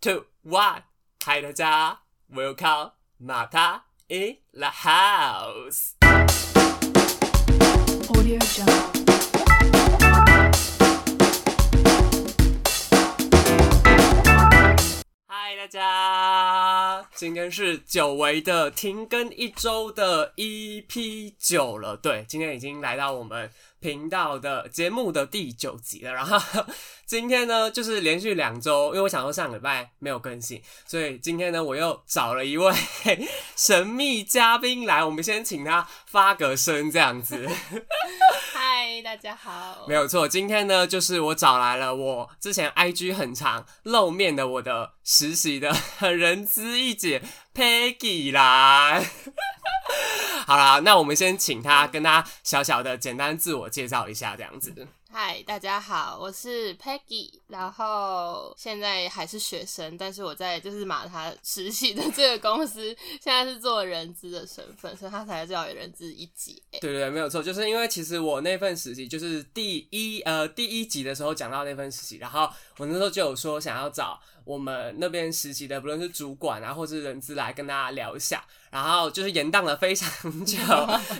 [0.00, 0.82] two, one，
[1.24, 2.02] 嗨大家
[2.32, 5.94] ，Welcome 马塔 in the house。
[8.06, 8.72] Audio Jungle.
[15.26, 21.96] 嗨，大家，今天是久违的停更一周的 EP 九了。
[21.96, 23.50] 对，今天已经来到我们
[23.80, 26.12] 频道的节目的第九集了。
[26.12, 26.64] 然后
[27.06, 32.72] 今天呢，就是连续两周，因为我想说上礼拜没有更新，所以今天呢，我又找了一位
[33.56, 37.48] 神秘嘉宾来，我们先请他发个声，这样子。
[38.52, 39.86] 嗨，大家好。
[39.88, 45.74] 没有错，今天呢，就是我找来了我之前 IG 很长露面的我的实习的
[46.12, 47.22] 人资一姐
[47.58, 49.04] Peggy 来。
[50.46, 54.72] 好啦，那我们先请他跟大家小小的简单自我介绍一下，这样子。
[55.10, 66.62] 嗨，大家好，我是 Peggy，然后现在还是学生，但是我在就是马他实习的这个公司，现在是做人资的身份，所以他才叫人资一级。
[66.70, 80.08] 对对对，没有错，就是因为其实我那份实习就是第一呃第一集的时候讲到那份实习，然后我那时候就有说想要找我们那边实习的，不论是主管啊或是人资来跟大家聊一下，然后就是延宕了非常
[80.44, 80.58] 久，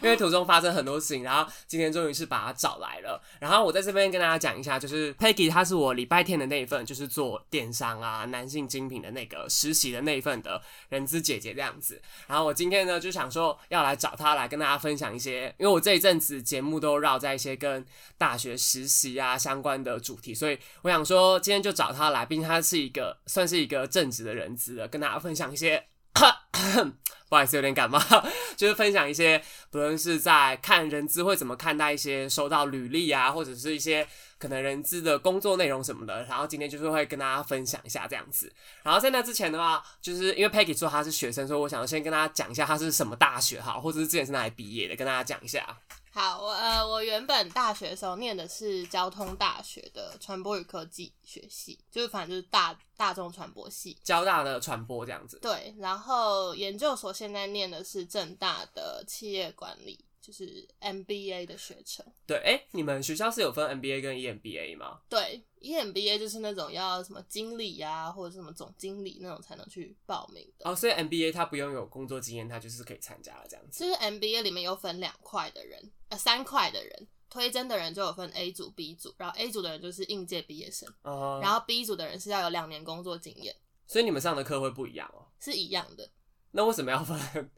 [0.02, 17.84] 因为途中发生很多事情，然后今天终于是把他找来了，然后我在这边跟大家讲一下，就是 Peggy 她是我礼拜天的那一份，就是做电商啊男性精品的那个实习的那一份的人资姐姐这样子，然后我今天呢就想说要来找她来跟大家分享一些，因为我这一阵子节目都绕在一些跟
[18.16, 25.84] 大学实习啊相关的主题，所以我想说今天就找她来，毕竟她是一个算是一个正直的人资了，跟大家分享一些。
[27.28, 27.98] 不好意思，有点感冒，
[28.56, 34.06] 就是分享一些，不论是在看人资会怎么看待一些收到履历啊，或者是一些
[34.38, 38.50] 可能人资的工作内容什么的，然后今天就是会跟大家分享一下这样子。
[38.82, 45.76] 然后在那之前的话，就是因为 Peggy 说他是学生，所以我想先跟大家讲一下他是什么大学哈，或者是之前是哪里毕业的，跟大家讲一下。
[46.10, 53.96] 好，我呃，我原本大学的时候念的是交通大学的传播与科技学系，就是反正就是大大众传播系。
[54.02, 55.38] 交大的传播这样子。
[55.40, 62.04] 对，然后研究所现在念的是正大的企业管理，就是 MBA 的学程。
[62.26, 65.00] 对，哎、你们学校是有分 MBA 跟 E EMBA 吗？
[65.08, 70.68] 对，EMBA 就是那种要什么经理呀、或者什么总经理那种才能去报名的。
[70.68, 73.82] 哦，所以 MBA 他不用有工作经验，他就是可以参加了这样子。
[73.82, 77.08] 就是 MBA 里面有分两块的人，呃，三块的人。
[77.30, 83.54] 推甄的人就有分 A 组、B 组，然后 A 组的人就是应届毕业生，哦、然后 B 组的人是要有两年工作经验，
[83.86, 85.28] 所以你们上的课会不一样哦。
[85.38, 86.10] 是一样的。
[86.52, 87.50] 那为什么要分？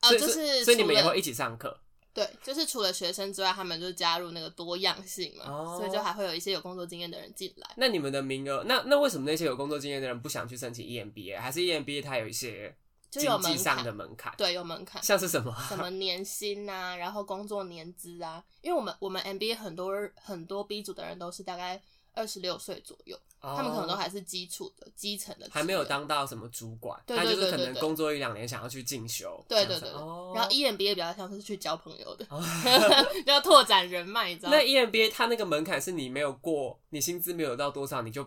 [0.00, 1.81] 呃，就是所以你们也会一起上课。
[2.14, 7.70] 对，就是除了学生之外，他们就加入那个多样性嘛，哦所以就还会有一些有工作经验的人进来。
[7.76, 11.40] 那你们的名额，那那为什么那些有工作经验的人不想去申请 E EMBA？
[11.40, 12.76] 还是 EMBA 它有一些
[13.10, 14.34] 就有门经济上槛的门槛？
[14.36, 15.54] 对，有门槛，像是什么？
[15.68, 21.82] 什么年薪啊，然后工作年资啊，因为我们我们 MBA 很多很多 B 组的人都是大概
[22.14, 25.82] 二十六岁左右，他们可能都哦还是基础的基层的，还没有。
[25.84, 29.44] 当到什么主管，对他就是可能工作一两年想要去进修。
[29.48, 32.42] 对对对，哦然后 E EMBA 比较像是去交朋友的，哦
[33.26, 38.26] 要拓展人脉，你知道那？EMBA 它那个门槛是你没有过，你薪资没有到多少，你就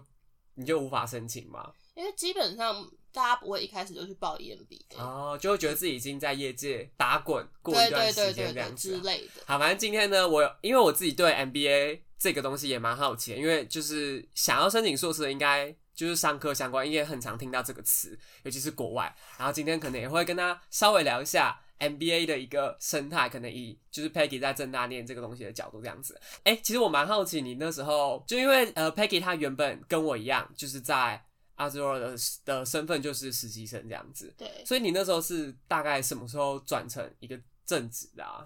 [0.55, 1.71] 你就无法申请吗？
[1.95, 2.85] 因为基本上
[3.15, 8.97] 大家不会一开始就去报 E EMBA，哦，就会觉得自己已经在业界打滚过对一段时间这样子啊。
[8.97, 9.41] 之类的。
[9.45, 19.15] 好，反正今天呢，我有因为我自己对 MBA 这个东西也蛮好奇的，因为就是想要申请硕士的，应该就是商科相关，因为很常听到这个词，尤其是国外。
[19.37, 26.19] 然后今天可能也会跟他稍微聊一下 MBA 的一个生态，可能以就是 Peggy 在正大念这个东西的角度这样子。
[26.43, 31.25] 哎、其实我蛮好奇你那时候，就因为呃 Peggy 她原本跟我一样，就是在
[31.57, 38.43] Azure 的的身份就是实习生这样子，对，所以你那时候是大概什么时候转成一个正职的啊？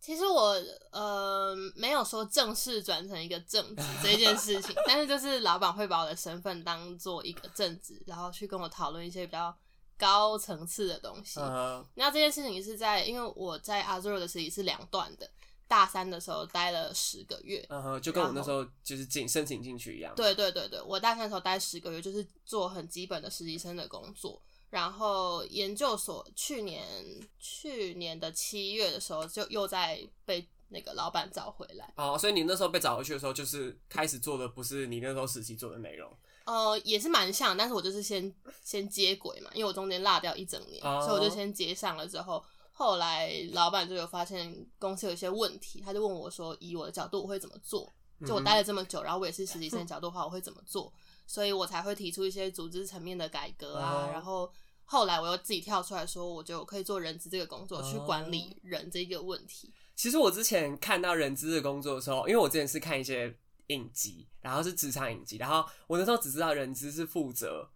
[0.00, 0.54] 其实我
[0.90, 9.56] 呃没有说正式转成一个正职这件事情， 但是就是老板会把我的身份当做一个正职，然后去跟我讨论一些比较
[9.96, 11.40] 高层次的东西。
[11.40, 15.30] 呃，那这件事情是在因为我在 Azure 的实习是两段的，
[15.66, 17.64] 大三的时候待了十个月。
[17.68, 24.40] 嗯哼，就跟我那时候就是进申请进去一样。，对对对对，我大三的时候待十个月，就是做很基本的实习生的工作。
[24.70, 26.84] 然后研究所去年
[27.38, 31.92] 去年的七月的时候，就又在被那个老板找回来。
[31.96, 36.10] 哦，所以你那时候被找回去的时候，就是开始做的不是你那时候实习做的内容。
[36.44, 42.44] 呃，也是蛮像，但是我就是先先接轨嘛，因为我中间落掉一整年，哦所以我就先接上了之后。
[42.76, 47.94] 后来老板就有发现公司有一些问题，他就问我说，以我的角度我会怎么做？
[48.26, 50.92] 就我待了这么久，然后我也是实习生的 角度的话，我会怎么做？
[51.24, 54.06] 所以我才会提出一些组织层面的改革啊。
[54.06, 54.50] 哦然后
[54.84, 59.72] 后来我又自己跳出来说，我觉得我可以做人资这个工作，去管哦理人这个问题。
[59.94, 63.34] 其实我之前看到人资的工作的时候，因为我之前是看一些
[63.68, 67.70] 影集，然后是职场影集，然后我那时候只知道人资是负责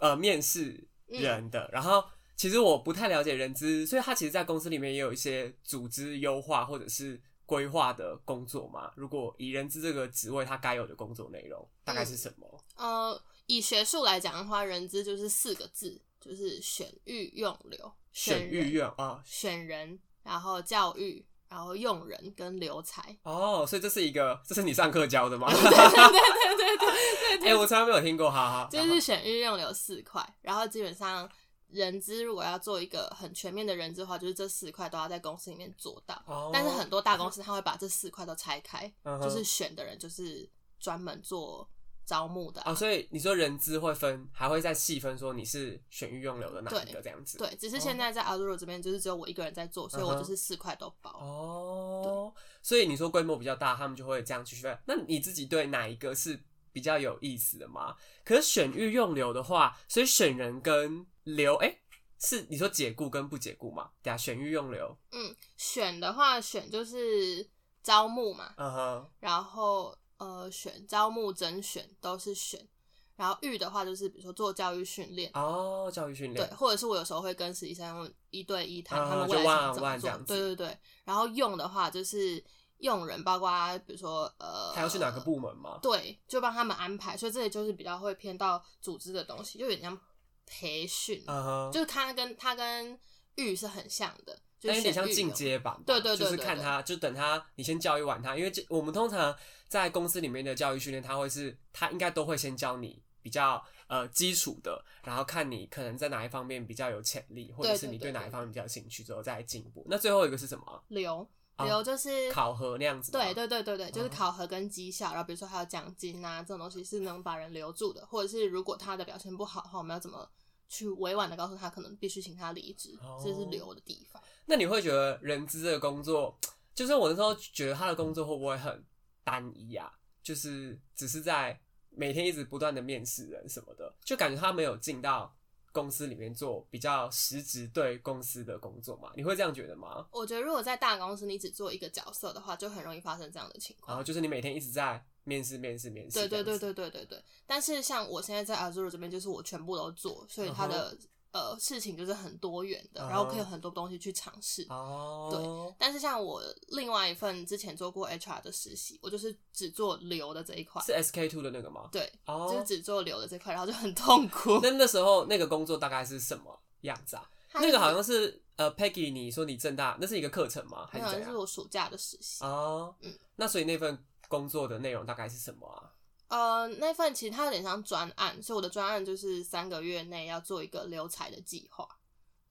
[0.00, 2.04] 呃面试人的，然后
[2.40, 8.90] 其实我不太了解人资，所以他其实，在公司里面也有一些组织优化或者是规划的工作嘛。
[8.96, 12.64] 如果以人资这个职位，他该有的工作内容大概是什么？
[12.76, 23.18] 呃，以学术来讲的话，人资就是四个字，就是选育用留，选育用啊，选人，然后教育，然后用人跟留才。
[23.22, 25.46] 哦，所以这是一个，这是你上课教的吗？
[25.52, 28.68] 对对对对对对 哎、我从来没有听过，哈哈。
[28.72, 31.30] 就是选育用留四块，然后基本上
[31.72, 36.22] 人资如果要做一个很全面的人资的话，就是这四块都要在公司里面做到。
[36.26, 41.68] 哦但是很多大公司他会把这四块都拆开，就是选的人就是专门做
[42.04, 47.38] 招募的啊、哦，所以你说人资会分，还会再细分说你是选育用流的哪一个这样子？
[47.38, 51.10] 对，只是现在在 Outdoor 这边就是只有我一个人在做，所以我就是四块都包。
[51.20, 54.76] 哦，所以你说规模比较大，他们就会这样去分。
[54.86, 56.36] 那你自己对哪一个是
[56.72, 57.94] 比较有意思的嘛？
[58.24, 61.78] 可是选育用流的话，所以选人跟流，哎、
[62.18, 63.90] 是你说解雇跟不解雇嘛？
[64.02, 67.48] 对啊，选育用流，嗯，选的话选就是
[67.82, 72.68] 招募嘛，嗯哼，然后呃选招募甄选都是选，
[73.16, 75.30] 然后育的话就是比如说做教育训练。
[75.34, 82.42] 哦，教育训练对，练，或者是我有时候会跟实习生一对一谈，啊他们就未来想怎么做对对对，然后用的话就是
[82.80, 85.78] 用人，包括比如说呃，他要去哪个部门吗？
[85.80, 89.98] 对，就帮他们安排，所以这里就是比较会偏到组织的东西，就有点像
[90.46, 91.24] 培训，
[91.72, 92.98] 就是他跟他跟
[93.36, 99.34] 育是很像的，就但是有点像进阶版吧，对对对就是看他，就等他，你先教育完他，因为这我们通常
[99.68, 109.86] 在公司里面的教育训练，他会是他应该都会先教你比较呃基础的，然后看你可能在哪一方面比较有潜力，或者是你对哪一方面比较有兴趣之后再进步。
[109.88, 110.84] 那最后一个是什么？
[110.88, 111.26] 留
[111.60, 113.12] 啊留就是考核那样子。
[113.12, 120.28] 对对对对对，就是嗯考核跟绩效，然后比如说还有奖金啊这种东西是能把人留住的，或者是如果他的表现不好的话，我们要怎么
[120.68, 124.22] 去委婉的告诉他，可能必须请他离职，哦这是留的地方。
[124.46, 126.38] 那你会觉得人资这个工作，
[126.74, 128.84] 就是我那时候觉得他的工作会不会很
[129.24, 129.92] 单一啊？
[130.22, 131.58] 就是只是在
[131.88, 135.34] 每天一直不断的面试人什么的，就感觉他没有进到
[135.72, 139.10] 公司里面做比较实质对公司的工作嘛？
[139.16, 140.06] 你会这样觉得吗？
[140.10, 143.88] 我觉得如果在大公司你只做一个角色的话，就很容易发生这样的情况。
[143.88, 147.24] 然后就是你每天一直在面试、面试、面试，对对对对对对对。
[147.46, 150.96] 但是像我现在在 Azure 这边，就是我全部都做，所以它的、
[151.32, 154.66] 呃事情就是很多元的，然后可以有很多东西去尝试。
[154.68, 161.88] 哦，对但是像我另外一份之前做过 HR 的实习，我就是只做留的这一块，是 SK two 的那个吗？
[161.92, 164.60] 对，就是哦，只做留的这块，然后就很痛苦。
[164.62, 167.30] 那那时候那个工作大概是什么样子啊？
[167.54, 170.86] 那个好像是呃，Peggy，你说你正大那是一个课程吗？
[170.90, 171.36] 还没有，那是？
[171.36, 172.44] 我暑假的实习。
[172.44, 173.98] 哦，嗯那所以那份
[174.28, 175.90] 工作的内容大概是什么啊？
[176.30, 181.86] 呃，那份其实它有点像专案，所以我的专案就是三个月内要做一个留才的计划。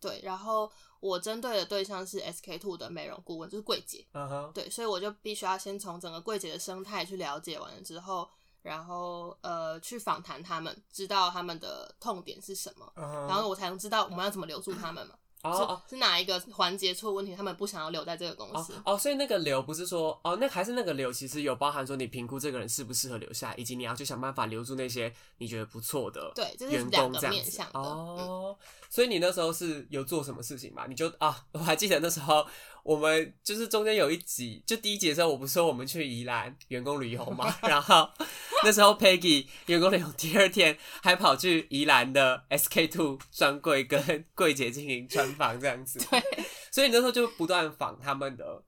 [0.02, 4.06] 对，然后我针对的对象是 SK two 的美容顾问，就是柜姐。
[4.14, 8.30] 嗯哼，对，所以我就必须要先从整个柜姐的生态去了解完了之后，
[8.62, 15.16] 然后呃去访谈他们，知道他们的痛点是什么，然后我才能知道我们要怎么留住他们嘛。
[15.42, 18.74] 哦哦是是哪一个环节出了问题，他们不想要留在这个公哦司。
[18.86, 28.58] 哦，所以那个留不是说哦，那还是那个留，其实有包含说你评估这个人适不适合留下来，以及你要去想办法留住那些你觉得不错的对，这是员两个工这样子哦。
[28.90, 30.86] 所以你那时候是有做什么事情吗？
[30.88, 32.46] 你就啊，我还记得那时候
[32.84, 38.10] 我们就是中间有一集，就第一集的时候，我不是说我们去宜兰员工旅游嘛，然后
[38.64, 46.22] 那时候 Peggy 员工旅游第二天还跑去宜兰的 SK two 专柜跟柜姐进行专访这样子， 对，
[46.72, 48.64] 所以你那时候就不断访他们的。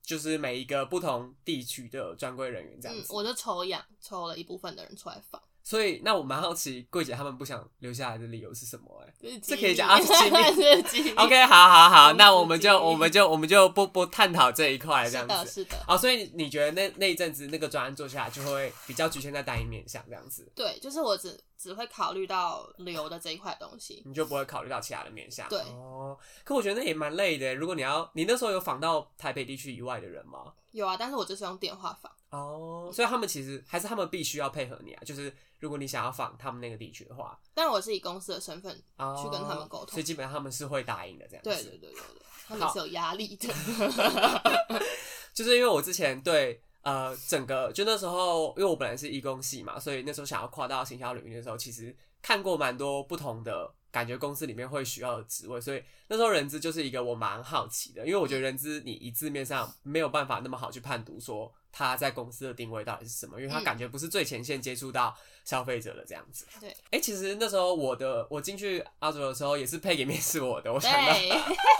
[0.00, 9.12] 就是每一个不同地区的专柜人员这样嗯，子，我就抽样抽了一部分的人出来放，所以那我蛮好奇，柜姐他们不想留下来的理由是什么、欸？
[9.20, 10.06] 这这可以讲啊是
[10.84, 15.34] 机密 OK，好好好，那我们就我们就我们就不不探讨这一块这样子。
[15.34, 24.02] 的是的，哦，所以你觉得那那一阵子那个专案做下来，就会比较局限在单一面向这样子，对，就是我只只会考虑到留的这一块东西。
[24.06, 25.46] 你就不会考虑到其他的面向。
[25.50, 27.54] 对哦，可我觉得那也蛮累的。
[27.54, 30.54] 如果你要，你那时候有访到台北地区以外的人吗？
[30.72, 32.10] 有啊，但是我就是用电话访。
[32.30, 35.02] 哦，所以他们其实还是他们必须要配合你啊。
[35.04, 41.50] 就是如果你想要访他们那个地区的话，但我是以公司的身份哦，去跟他们沟通所以基本上他们是会答应的这样子。
[41.50, 43.48] 对对对对对，他们是有压力的。
[45.32, 63.64] 就是因为我之前对呃，整个就那时候，因为我本来是义工系嘛，所以那时候想要跨到行销领域的时候，其实看过蛮多不同的感觉公司里面会需要的职位，所以那时候人资就是一个我蛮好奇的，因为我觉得人资你一字面上没有办法那么好去判读说他在公司的定位到底是什么，因为他嗯。
[63.64, 66.46] 感觉不是最前线接触到消费者的这样子。
[66.60, 71.30] 对，哎、其实那时候我的我进去阿卓的时候也是配给面试我的，我想到对，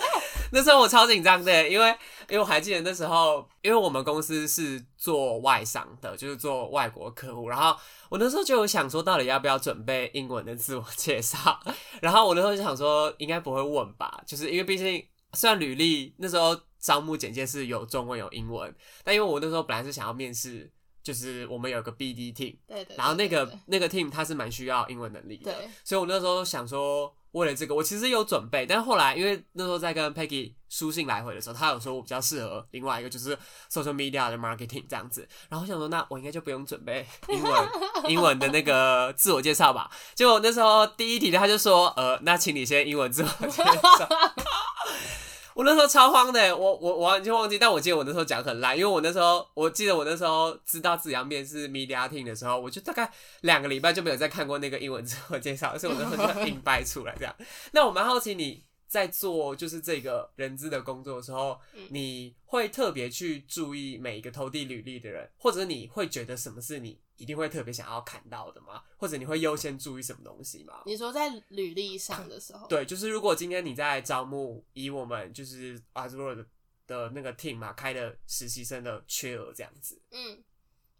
[0.52, 1.88] 那时候我超紧张的，因为
[2.28, 7.74] 因为我还记得那时候，因为我们公司是做外商的，就是做外国客户，然后
[8.10, 11.58] 我那时候就有想说，到底要不要准备英文的自我介绍，
[12.02, 20.70] 然后我那时候就想说，应该不会问吧，就是因为毕竟虽然履历那时候招募简介是有中文有英文，但因为我那时候本来是想要面试，
[21.02, 33.36] 就是我们有个 BD team，对对，然后那个那个 team 他是蛮需要英文能力的，对所以我那时候想说，为了这个，我其实有准备，但是后来因为那时候在跟 Peggy 书信来回的时候，他有说我比较适合另外一个就是
[33.70, 37.68] social media 的 marketing 这样子，然后我想说，那我应该就不用准备英文
[38.08, 39.90] 英文的那个自我介绍吧。
[40.14, 44.08] 结果那时候第一题他就说，呃，那请你先英文自我介绍。
[45.58, 57.34] 我那时候超慌的，我我我完全忘记，但我记得我那时候讲很烂，因为我那时候我记得我那时候知道自己要面试 media team 的时候，我就大概两个礼拜就没有再看过那个英文自我介绍，所以我那时候就 硬掰出来这样。
[57.72, 68.82] 那我蛮好奇你在做就是这个人资的工作的时候，嗯你会特别去注意每一个投递履历的人，或者你会觉得什么是你一定会特别想要看到的吗？
[68.96, 70.82] 或者你会优先注意什么东西吗？
[70.86, 76.46] 你说在履历上的时候，对，就是如果今天你在招募，以我们就是阿兹罗的
[76.86, 80.42] 的那个 team 嘛开的实习生的缺额这样子，嗯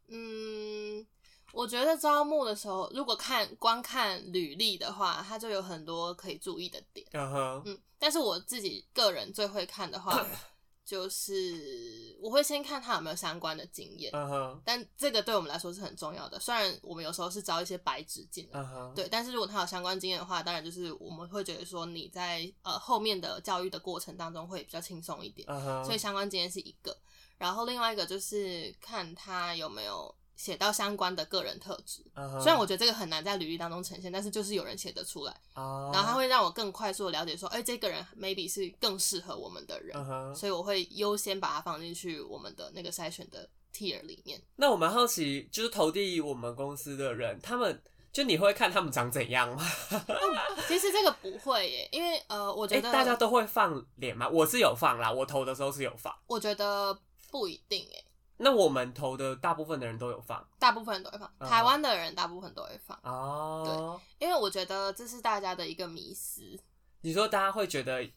[0.09, 1.07] 嗯，
[1.53, 7.07] 我觉得招募的时候，如果看光看履历的话，它就有很多可以注意的点。
[7.13, 10.27] 嗯哼，嗯，但是我自己个人最会看的话，
[10.89, 14.11] 就是我会先看他有没有相关的经验。
[14.15, 16.41] 嗯哼，但这个对我们来说是很重要的。
[16.41, 18.65] 虽然我们有时候是招一些白纸进来，
[18.95, 25.47] 对，但是如果他有相关经验的话，当然就是我们会觉得说你在呃后面的教育的过程当中会比较轻松一点。
[25.85, 26.97] 所以相关经验是一个，
[27.37, 32.01] 然后另外一个就是看他有没有写到相关的个人特质。
[32.41, 39.95] 虽然我觉得这个很难在履历当中呈现，但是就是有人写得出来，哦，然后他会让我更快速的了解说，哎、这个人 maybe 是更适合我们的人，
[40.35, 44.41] 所以我会优先把它放进去我们的那个筛选的 tier 里面。
[44.55, 49.67] 那我蛮好奇，就是投递我们公司的人，他们就你会看他们长怎样吗？
[50.69, 54.29] 其实这个不会耶，因为呃，我哎、觉得、大家都会放脸吗？
[54.29, 56.15] 我是有放啦，我投的时候是有放。
[56.29, 56.97] 我觉得
[57.31, 58.05] 不一定哎，
[58.39, 64.01] 那我们投的大部分的人都有放大部分人都会放，嗯台湾的人大部分都会放，哦。
[64.19, 66.59] 对因为我觉得这是大家的一个迷思。
[67.01, 68.09] 你说大家会觉得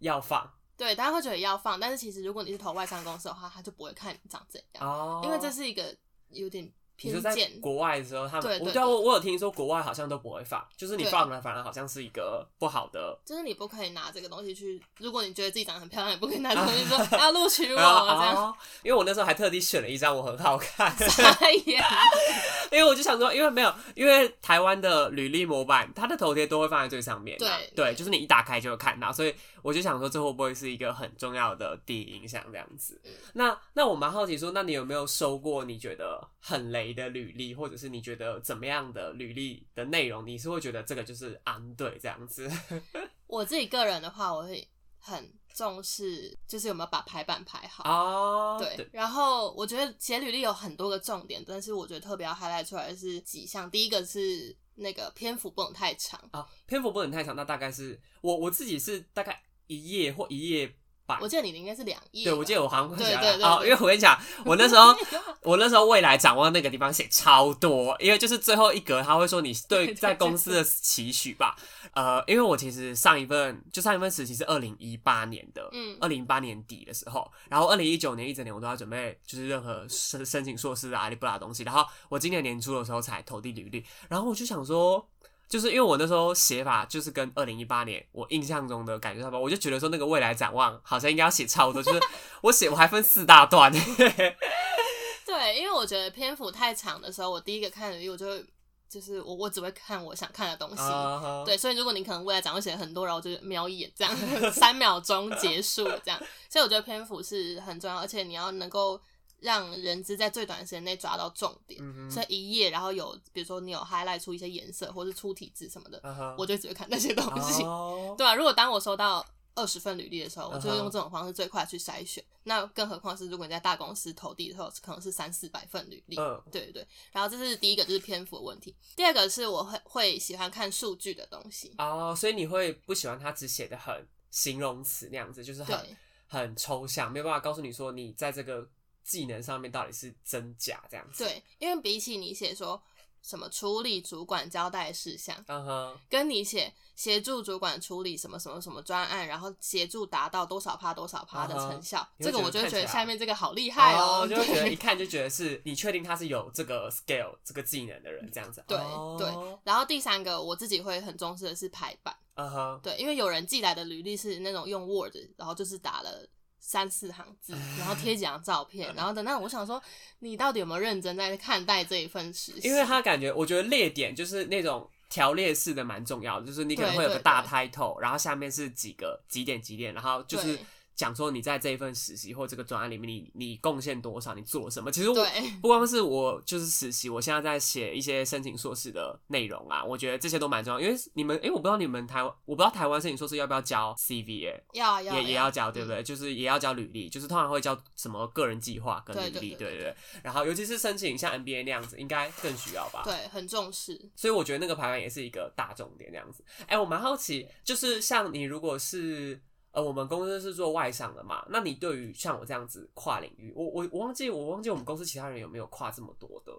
[0.00, 5.96] 要放对，大家会觉得要放，但是其实如果你是投外商公司的话，他就不会看你长怎样，哦，因为这是一个
[6.28, 6.70] 有点
[7.02, 7.34] 你说在。
[7.60, 13.18] 国外的时候，他们我对我我有听说国外好像都不会放，就是你对放了反而好像是一个不好的。
[13.24, 18.36] 就是你不可以拿这个东西去，如果你觉得自己长得很漂亮，也不可以拿这个东西说要录取我然 后这样。
[18.36, 21.36] 哦，因为我那时候还特地选了一张我很好看，傻
[21.66, 21.82] 眼，
[22.72, 33.00] 因为我就想说，因为没有，因为台湾的履历模板，它的头贴都会放在最上面啊、对对，就是你一打开就会看到，所以我就想说，这会不会是一个很重要的第一印象这样子？
[33.04, 42.50] 嗯那那我蛮好奇说，那你有没有收过你觉得很雷的履历，或者是你觉得怎么样的履历的内容，你是会觉得这个就是安对这样子？
[43.26, 44.66] 我自己个人的话，我会
[44.98, 47.84] 很重视，就是有没有把排版排好。
[47.84, 53.70] 哦，对，然后我觉得写履历有很多个重点，但是我觉得特别要 highlight 出来的是几项。
[53.70, 60.74] 第一个是那个篇幅不能太长，啊，篇幅不能太长，那大概是我我自己是大概一页或一页
[61.08, 61.26] 半我。
[61.26, 62.30] 记得你的应该是两页吧。
[62.30, 64.94] 对，我记得我好像快对起来了哦，对对对因为我跟你讲，我那时候
[65.42, 71.56] 我那时候未来展望那个地方写超多，因为就是最后一格他会说你对对在公司的期许吧，
[71.94, 85.08] 呃，因为我其实上一份就上一份实习是二零一八年的，嗯二零一八年底的时候，然后二零一九年一整年我都在准备就是任何申申请硕士啊阿里不拉的东西，然后我今年年初的时候才投递履历，然后我就想说。
[85.48, 92.00] 就是因为我那时候写法就是跟二零一八年我印象中的感觉差不多，我就觉得说那个未来展望好像应该要写差不多，就是
[92.42, 93.72] 我写我还分四大段，
[95.24, 98.44] 对，因为我觉得篇幅太长的时候，我第一个看履历，我就会
[98.88, 100.82] 就是我我只会看我想看的东西。
[100.82, 104.14] 啊对，所以如果你可能未来展会写很多，然后我就瞄一眼，这样
[104.52, 106.18] 三秒钟结束，这样。
[106.48, 109.00] 所以我觉得篇幅是很重要，而且你要能够
[109.40, 111.80] 让人资在最短的时间内抓到重点。
[111.82, 117.62] 嗯所以一页，然后有比如说你有 highlight 出一些颜色，或是粗体字什么的，我就只会看那些东西。
[117.62, 122.24] 哦对啊，如果当我收到二十份履历的时候，我就会用这种方式最快去筛选。
[122.44, 126.16] 那更何况是如果你在大公司投递的时候，可能是三四百份履历。
[126.16, 126.86] 嗯对对对。
[127.12, 128.74] 然后这是第一个，就是篇幅的问题。
[128.96, 131.74] 第二个是我会会喜欢看数据的东西。
[131.78, 138.66] 哦，所以你会不喜欢他只写的很形容词那样子，就是很很抽象，没有办法告诉你说你在这个
[139.08, 142.80] 技能上面到底是真假这样子。，对，因为比起你写说
[143.22, 158.62] 什么处理主管交代事项，嗯哼，跟你写协助主管处理什么什么什么专案，然后协助达到多少趴多少趴的成效，这个我就会觉得下面这个好厉害哦，我 就会觉得一看就觉得是你确定他是有这个 scale 这个技能的人这样子。
[158.68, 159.28] 对哦对。
[159.64, 166.28] 然后第三个我自己会很重视的是排版，嗯哼，对，因为有人寄来的履历是那种用 Word，然后就是打了。
[166.60, 169.82] 三四行字，然后贴几 张照片，然后等到我想说，
[170.18, 172.68] 你到底有没有认真在看待这一份实习？
[172.68, 180.64] 因为他感觉，我觉得列点就是那种条列式的蛮重要的，就是你可能会有个大 title，然后下面是几个几点几点，然后就是对
[180.98, 184.90] 讲说你在这一份实习或这个专案里面你你贡献多少，你做了什么。
[184.90, 185.26] 其实我
[185.62, 196.02] 不光是我就是实习，我现在在写一些申请硕士的内容啊，我觉得这些都蛮重要，因为你们，哎、我不知道你们台湾，我不知道台湾申请硕士要不要交 CV 哎、要啊要也也要交，对不嗯对？
[196.02, 199.96] 就是也要交履历，就是通常会交什么个人计划跟履历，对对对对对对。
[200.24, 203.02] 然后尤其是申请像 MBA 那样子，应该更需要吧？
[203.04, 204.10] 对，很重视。
[204.16, 206.42] 所以我觉得那个排版也是一个大重点，这样子。
[206.66, 209.40] 哎、我蛮好奇，就是像你如果是
[209.78, 216.52] 呃，我们公司是做外商的嘛，那你对于像我这样子跨领域，我我我忘记我忘记我们公司其他人有没有跨这么多的，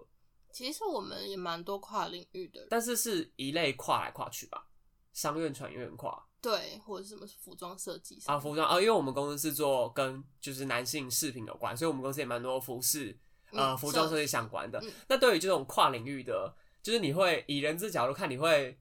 [0.50, 4.66] 其实我们也蛮多跨领域的，但是是一类跨来跨去吧，
[5.12, 6.26] 商院、传院跨。
[6.40, 13.14] 对，或者是什么服装设计啊，服装啊，因为我们公司是做跟就是男性饰品有关，所以我们公司也蛮多服饰
[13.52, 14.80] 呃嗯服装设计相关的。
[14.82, 14.90] 嗯。
[15.10, 18.80] 那对于这种跨领域的，就是你会以人资角度看，你会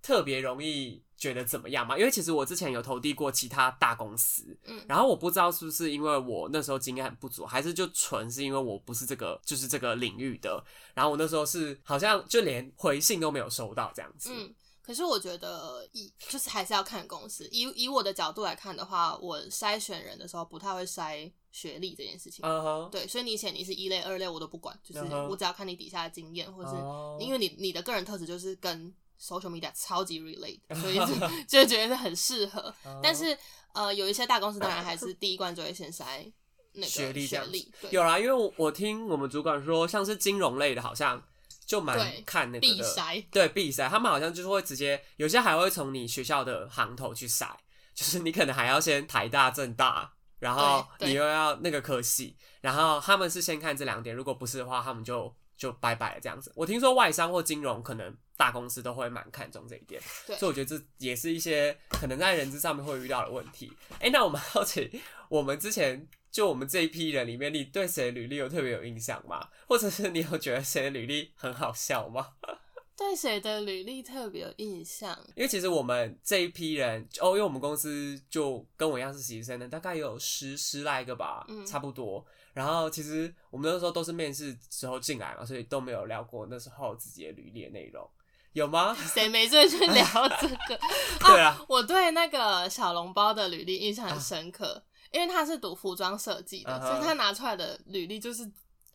[0.00, 1.96] 特别容易觉得怎么样吗？
[1.96, 10.62] 因为其实我之前有投递过其他大公司，嗯然后我不知道是不是因为我那时候经验很不足，还是就纯是因为我不是这个就是这个领域的，
[10.94, 14.30] 然后我那时候是好像就连回信都没有收到这样子。
[14.32, 17.48] 嗯，可是我觉得以就是还是要看公司。
[17.50, 22.44] 以以我的角度来看的话，我筛选人的时候不太会筛学历这件事情。
[22.44, 32.60] 嗯哼，对，所以你以前你是一类、二类我都不管，就是我只要看你底下的经验，或者是、哦因为你你的个人特质就是跟 social media 超级 relate， 所以就就觉得是很适合。
[32.84, 33.36] 哦但是
[33.72, 36.30] 呃，有一些大公司当然还是第一关就会先筛
[36.74, 41.20] 那个学历这样子学历，有啦，因为我我听我们主管说，像是金融类的，好像
[41.66, 43.24] 就蛮看那个的必筛。
[43.32, 47.48] 对必筛，他们好像就是会直接，有些还会从你学校的行头去筛，
[47.94, 56.52] 就是你可能还要先台大、政大，然后你又要那个科系，然后他们是先看这两点，如果不是的话，他们就就拜拜了这样子。
[56.54, 63.72] 我听说外商或金融可能大公司都会蛮看重这一点，对所以我觉得这也是一些可能在人资上面会遇到的问题。
[64.00, 69.48] 哎、那我们 好奇，我们之前就我们这一批人里面，你对谁的履历有特别有印象吗？
[69.68, 72.34] 或者是你有觉得谁的履历很好笑吗？
[72.96, 75.18] 对谁的履历特别有印象？
[75.34, 82.24] 因为其实我们这一批人，哦，因为我们公司就跟我一样是实习生的，大概有十十来个吧，嗯差不多。
[82.52, 88.08] 然后其实我们那时候都是面试之后进来嘛，所以都没有聊过那时候自己的履历的内容，
[88.54, 88.96] 有吗？
[89.14, 90.04] 谁没事去聊
[90.40, 90.78] 这个？
[91.26, 98.50] 对啊，我对那个小笼包的履历印象很深刻，因为他是读服装设计的所以他拿出来的履历就是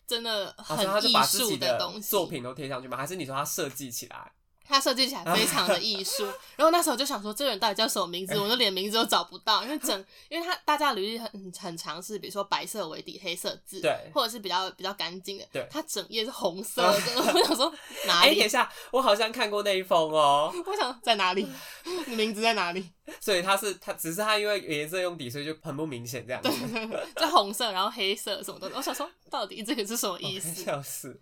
[0.08, 2.10] 真的很艺术的东西。
[2.10, 2.98] 作品都贴上去吗？
[2.98, 4.32] 还是你说他设计起来？
[4.70, 6.24] 他设计起来非常的艺术。
[6.56, 8.38] 然后那时候就想说，这个人到底叫什么名字？
[8.40, 17.00] 我就连名字都找不到，因为整，因为他大家的履历很很常是，比如说白色为底，黑色字，对或者是比较比较干净的，对他整页是红色的。
[17.16, 17.74] 我想说
[18.06, 18.38] 哪 哎、里？
[18.38, 20.54] 等一下，我好像看过那一封哦。
[20.66, 21.48] 我想在哪里？
[22.06, 22.88] 你名字在哪里？
[23.20, 26.52] 所以他是他，只是他因为颜色用底，所以就很不明显这样子。
[27.16, 28.70] 就红色，然后黑色什么的。
[28.76, 30.54] 我想说，到底这个是什么 意思？
[30.54, 31.20] 笑死！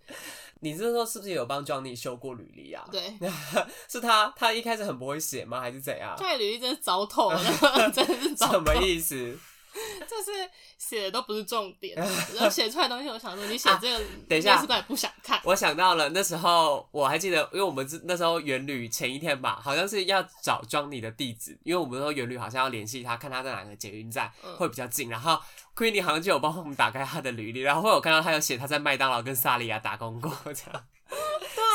[0.60, 2.84] 你这时候是不是有帮 Johnny 修过履历啊？
[2.90, 3.16] 对，
[3.88, 5.60] 是他他一开始很不会写吗？
[5.60, 6.14] 还是怎样？
[6.18, 7.40] 他履历真是糟透了，
[7.92, 9.38] 真的是糟透什么，意思？
[10.08, 11.96] 就是写的都不是重点，
[12.34, 15.40] 然后写出来的东西，我想说，你写这个，等一下面试官也不想看。
[15.44, 25.08] 我想到了，那时候我还记得，因为我们是那时候元旅前一天吧，好像是要找 Johnny 的地址，因为我们那时候元旅好像要联系他，看他在哪个捷运站嗯会比较近。
[25.08, 25.38] 然后
[25.76, 30.84] Queenie 好像就有帮我们打开他的履历，然后会有看到他有写他在麦当劳跟萨莉亚打工过这样。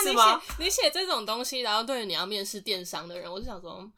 [0.03, 3.89] 对啊， 你写你写这种东西，然后对于你要面试电商的人，我就想说，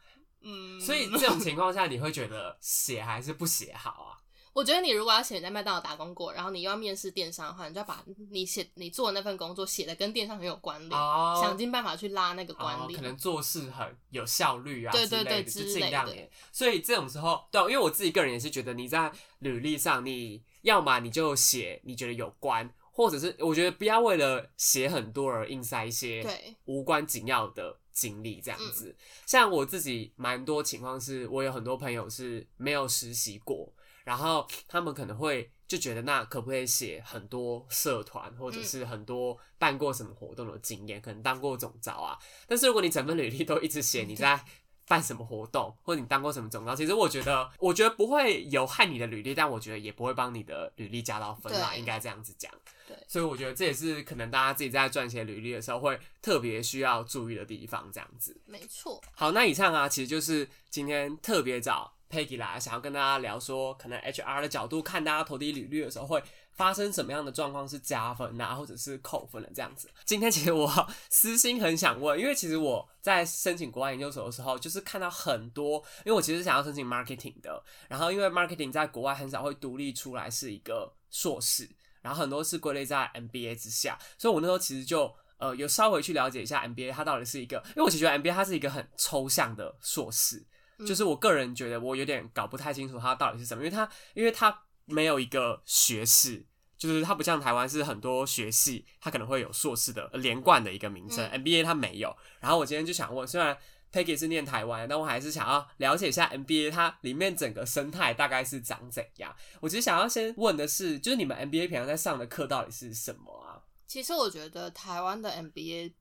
[0.45, 4.15] 嗯，所以这种情况下，你会觉得写还是不写好啊？
[4.53, 12.97] 我觉得你如果要写你在麦当劳打工过，然后你又要面试电商的话，你就要把你写你做的那份工作写的跟电商很有关联，哦想尽办法去拉那个关哦，联。
[12.97, 16.29] 可能做事很有效率啊，对对对之类的。
[16.53, 28.95] 所以这种时候，对，因为我自己个人也是觉得你在履历上，你要么你就写你觉得有关，或者是我觉得不要为了写很多而硬塞一些对无关紧要的经历这样子。
[29.25, 42.19] 像我自己蛮多情况是，我有很多朋友是没有实习过，然后他们可能会就觉得那可不可以写很多社团或者是很多办过什么活动的经验，可能当过总招啊。
[42.45, 44.43] 但是如果你整份履历都一直写你在
[44.87, 52.51] 办什么活动，或者你当过什么总招，其实我觉得，我觉得不会有害你的履历，但我觉得也不会帮你的履历加到分啦，对应该这样子讲。
[52.87, 58.39] 对所以我觉得这也是可能大家自己在撰写履历的时候会特别需要注意的地方，这样子。
[58.45, 66.21] 没错，好，那以上啊，其实就是今天特别找 Peggy 来，想要跟大家聊说，可能 HR 的角度看大家投递履历的时候会
[66.55, 69.89] 发生什么样的状况是加分啊，或者是扣分的这样子。
[70.03, 81.69] 今天其实我私心很想问，因为其实我在申请国外研究所的时候，就是看到很多，因为我其实想要申请 marketing 的，然后因为 marketing 在国外很少会独立出来是一个硕士，
[82.01, 85.13] 然后很多是归类在 MBA 之下，所以我那时候其实就。
[85.37, 90.41] 呃，有稍微去了解一下 MBA，它到底是一个，因为我其实觉得 MBA 它是一个很抽象的硕士，
[90.87, 94.49] 就是我个人觉得我有点搞不太清楚它到底是什么，因为它因为它
[94.85, 96.45] 没有一个学士，
[96.77, 102.15] 就是它不像台湾是很多学系，它可能会有硕士的呃连贯的一个名称、嗯 m b a 它没有。
[102.39, 103.57] 然后我今天就想问，虽然
[103.91, 109.33] Peggy 是念台湾，但我还是想要了解一下 MBA 它里面整个生态大概是长怎样。
[109.61, 113.63] 我其实想要先问的是，就是你们 MBA 平常在上的课到底是什么啊？
[113.87, 115.93] 其实我觉得台湾的 MBA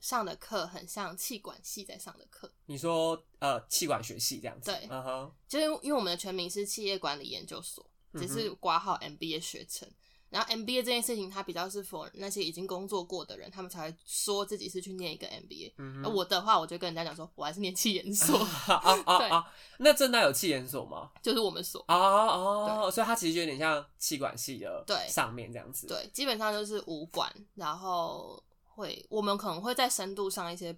[0.00, 4.70] 上的课很像气管系在上的课，你说呃，气管学系这样子？
[4.70, 9.88] 对嗯哼，就是因为我们的全名是企业管理研究所，只是挂号 MBA 学程。
[10.28, 15.72] 然后 MBA 这件事情，它比较是 for 那些已经工作过的人，他们才会说自己是去念一个 MBA。
[15.78, 18.38] 嗯而我的话，我就跟人家讲说，我还是念气研所，
[18.72, 19.52] 啊啊啊！
[19.78, 21.10] 那正大有气研所吗？
[21.20, 21.84] 就是我们所。
[21.88, 30.72] 哦哦，所以它其实就有点像气管系的对上面这样子。，对，基本上就是武管，然后会我们可能会在深度上一些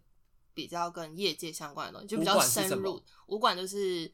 [0.55, 2.99] 比较跟业界相关的东西，就比较深入。
[3.27, 4.11] 武管就是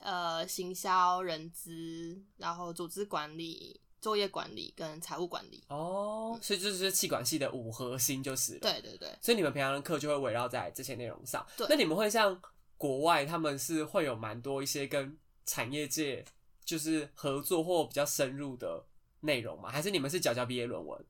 [0.00, 5.64] 呃行销、人资，然后组织管理、作业管理跟财务管理。
[5.68, 11.46] 哦，所以这就是气管系的五核心就是了。，对对对，所以你们平常的课就会围绕在这些内容上。
[11.56, 12.40] 对那你们会像
[12.76, 16.24] 国外，他们是会有蛮多一些跟产业界
[16.64, 18.84] 就是合作或比较深入的
[19.20, 19.70] 内容吗？
[19.70, 21.04] 还是你们是缴交毕业论文？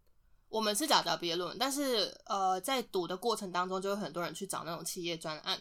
[0.49, 5.61] 我们是找到毕业论文，但是呃，在读的过程当中，就有很多人去找那种企业专案，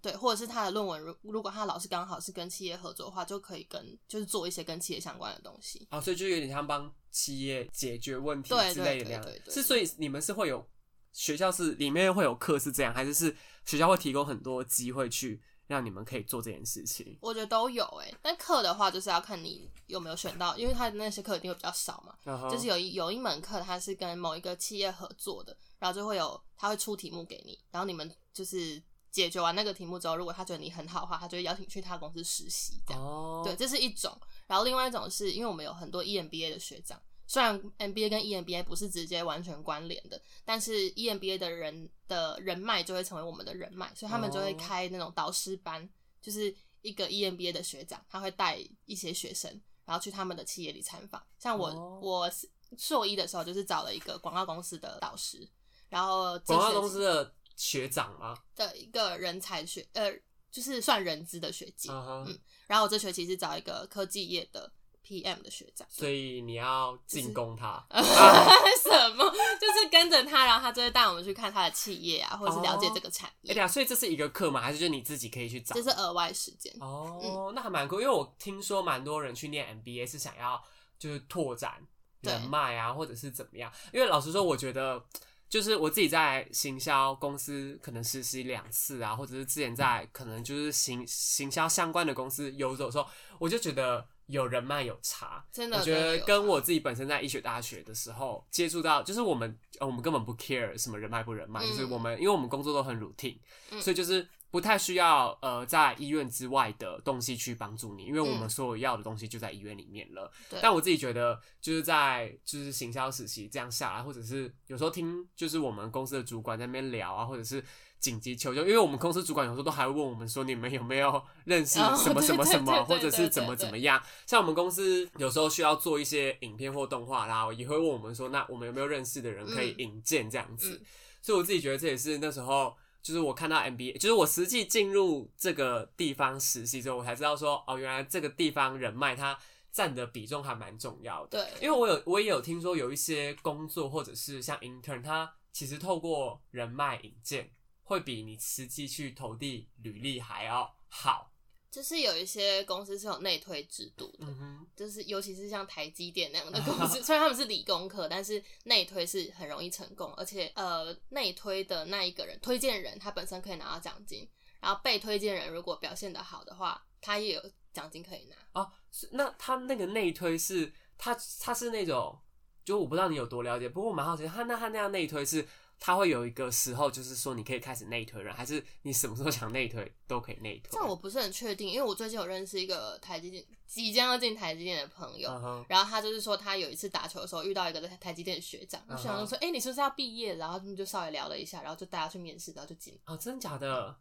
[0.00, 5.86] 对，或者是他的论文，如如果他的老师刚好是跟企业合作的话，就可以跟就是做一些跟企业相关的东西。
[5.90, 10.66] 哦，所以就有点像帮企业解决问题之类的那样是，所以你们是会有
[11.12, 17.16] 学校是里面会有课是这样，还是是学校会提供很多机会去让你们可以做这件事情？
[17.20, 22.50] 我觉得都有诶、但课的话就是要看你有没有选到，因为他的那些课一定会比较少嘛。
[22.50, 33.02] 就是有一有一门课，它是跟某一个企业合作的，然后就会有他会出题目给你，然后你们就是解决完那个题目之后，如果他觉得你很好的话，他就会邀请去他公司实习这样。
[33.02, 34.18] 哦，对，这是一种。
[34.46, 45.88] 然后另外一种是因为我们有很多 EMBA 的学长，虽然 MBA 跟 EMBA 不是直接完全关联的，但是 EMBA 的人的人脉就会成为我们的人脉，所以他们就会哦开那种导师班，
[46.20, 49.50] 就是一个 EMBA 的学长，他会带一些学生，
[49.84, 51.24] 然后去他们的企业里参访。
[51.38, 52.30] 像我、哦我
[52.76, 55.48] 硕一的时候，就是找了一个广告公司的导师，
[55.88, 58.36] 然后这广告公司的学长吗？
[58.56, 60.12] 的一个人才学呃，
[60.50, 61.88] 就是算人资的学姐。
[61.90, 64.72] 嗯然后我这学期是找一个科技业的
[65.06, 67.84] PM 的学长，所以你要进攻他。
[67.92, 69.30] 什么？
[69.60, 74.60] 就是跟着他，然后他就会带我们去看他的企业啊，或者是了解这个产哎业，呀，所以这是一个课吗？
[74.60, 75.74] 还是就你自己可以去找？
[75.74, 76.72] 这是额外时间。
[76.80, 80.62] 哦，那还蛮酷，因为我听说蛮多人去念 MBA 是想要
[80.98, 81.86] 就是拓展
[82.20, 83.70] 人脉啊，或者是怎么样。
[83.92, 85.04] 因为老实说，我觉得
[85.48, 93.06] 就是我自己在行销公司可能实习两次啊，或者是之前在可能就是行行销相关的公司游走的时候，
[93.38, 95.44] 我就觉得有人脉有差。
[95.52, 103.38] 真的，我觉得跟我自己本身在医学大学的时候接触到，就是我们呃我们根本不 care 什么人脉不人脉，嗯就是我们因为我们工作都很 routine，、
[103.70, 110.30] 嗯所以就是不太需要呃在医院之外的东西去帮助你，因为我们嗯所有要的东西就在医院里面了。
[110.48, 117.64] 对但我自己觉得就是在就是行销实习这样下来，或者是有时候听就是我们公司的主管在那边聊啊，或者是
[117.98, 124.00] 紧急求救，因为我们公司主管有时候都还会问我们说，你们有没有 认识哦什么什么什么，或者是怎么怎么样。
[124.24, 130.76] 像我们公司有时候需要做一些影片或动画啦，也会问我们说，那我们有没有认识的人可以嗯引荐这样子。
[130.80, 130.86] 嗯
[131.20, 132.76] 所以我自己觉得这也是那时候。
[133.04, 139.38] 就是我看到 MBA，就是我实际进入这个地方实习之后，我才知道说，哦，原来这个地方人脉它
[139.70, 141.44] 占的比重还蛮重要的。
[141.44, 147.50] 对，因为我有我也有听说有一些工作或者是像 intern，它其实透过人脉引荐，
[147.82, 151.33] 会比你实际去投递履历还要好。
[151.74, 164.28] 就是有一些公司是有内推制度的，嗯，就是尤其是像台积电那样的公司， 虽然他们是理工科，但是内推是很容易成功，而且呃内推的那一个人推荐人他本身可以拿到奖金，
[164.60, 168.36] 然后被推荐人如果表现的好的话，他也有奖金可以拿。
[168.52, 172.16] 哦，是那他那个内推是他他是那种，
[172.64, 175.44] 就我不知道你有多了解，不过我蛮好奇，他那他那样内推是。
[175.80, 180.70] 他会有一个时候，就是说你可以开始内推人，还是你什么时候想内推都可以内推？
[180.72, 185.28] 这我不是很确定，因为我最近有认识一个台积电即将要进台积电的朋友，
[185.68, 190.36] 然后他就是说，他有一次打球的时候遇到一个在台积电的学长，我嗯哼想说，哎、你是不是要毕业？
[190.36, 192.98] 然后他们就稍微聊了一下，然后就带他去面试，然后就进。
[193.06, 193.96] 哦，真的假的？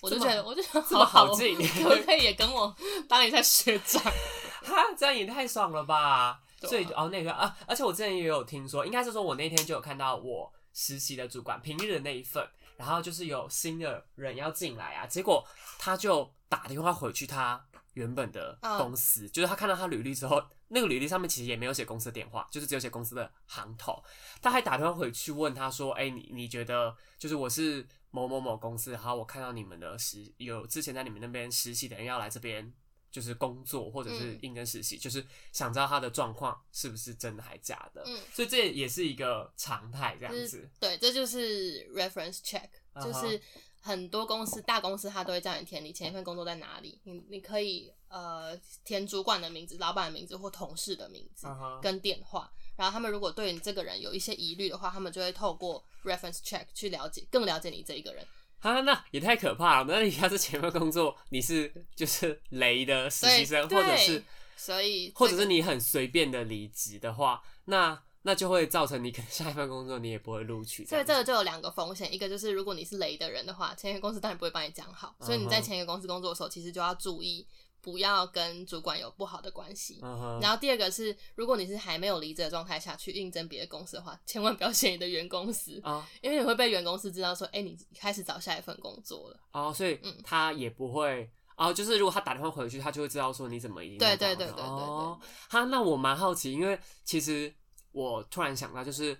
[0.00, 2.74] 我就觉得，我就觉得 好好进可不可以也跟我
[3.08, 4.00] 当一下学长？
[4.62, 5.98] 哈，这样也太爽了吧！
[5.98, 15.44] 啊所以哦，那个啊，而且我之前也有听说，应该是说我那天就有看到我实习的主管平日的那一份，然后就是有新的人要进来啊，结果
[15.76, 24.00] 他就打电话回去他原本的公司，就是他看到他履历之后，那个履历上面其实也没有写公司的电话，就是只有写公司的行头，
[24.40, 32.72] 他还打电话回去问他说：“哎、你你觉得就是我是某某某公司，然后我看到你们的实有之前在你们那边实习的人要来这边。”
[33.18, 40.70] 就是工作或者是嗯应征实习，就是想知道他的状况是不是真的还假的，嗯所以这也是一个常态这样就是子。
[40.78, 42.68] 对，这就是 reference check，
[43.02, 43.40] 就是
[43.80, 51.48] 很多公司大公司他都会叫你填你前一份工作在哪里，你你可以呃填主管的名字、老板的名字或同事的名字
[51.82, 52.48] 跟电话。
[52.76, 58.24] 然后他们如果对你这个人有一些疑虑的话，他们就会透过 reference check 去了解，更了解你这一个人。
[58.60, 59.86] 啊，那也太可怕了！
[59.88, 64.22] 那你要是前面工作你是就是雷的实习生，或者是
[64.56, 70.84] 所以或者是你很随便的离职的话，那那就会造成你可能下一份工作你也不会录取。
[70.84, 77.46] 所以这个就有两个风险，一个就是如果你是雷的人的话，前一个公司当然不会帮你讲好，所以你在前一个公司工作的时候，其实就要注意
[77.88, 79.98] 不要跟主管有不好的关系。
[80.42, 89.40] 然后第二个是，如果你是还没有离职的状态下去应征别的公司的话，千万不要选你的原公司，哦因为你会被原公司知道说，哎、你开始找下一份工作了。
[89.52, 91.30] 哦，所以嗯他也不会。
[91.56, 97.52] 哦，就是如果他打电话回去，他就会知道说你怎么已经对对对对对对哦，哈，那我蛮好奇，因为其实
[97.90, 99.18] 我突然想到，就是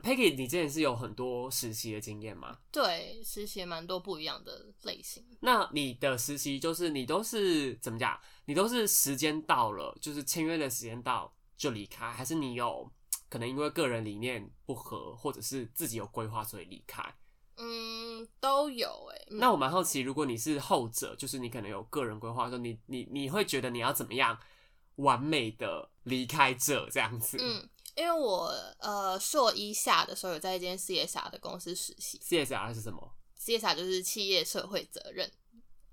[0.00, 2.58] Peggy，你之前是有很多实习的经验吗？
[2.72, 5.24] 对，实习也蛮多不一样的类型。
[5.40, 8.18] 那你的实习就是你都是怎么讲？
[8.46, 12.90] 你都是时间到了，就是签约的时间到就离开，还是你有
[13.28, 17.02] 可能因为个人理念不合，或者是自己有规划所以离开？
[17.56, 24.38] 嗯，都有哎、嗯那我蛮好奇，如果你是后者，就是你可能有个人规划说，你你你会觉得你要怎么样
[24.96, 27.36] 完美的离开这这样子？
[27.38, 27.68] 嗯，
[28.00, 28.46] 因为我
[28.78, 35.30] 呃硕一下的时候有在一间 CSR 的公司实习，CSR 是什么？，CSR 就是企业社会责任，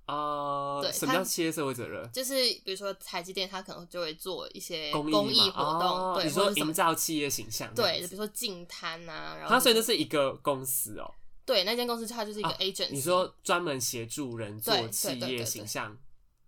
[0.06, 2.10] 呃，对什么叫企业社会责任？
[2.14, 11.14] 就是比如说台积电，它可能就会做一些公公益活动，对，哦你说营造企业形象对，比如说净滩啊，然后它所以那是一个公司哦、
[11.46, 15.98] 对那间公司它就是一个啊 agency，、你说专门协助人做企业形象，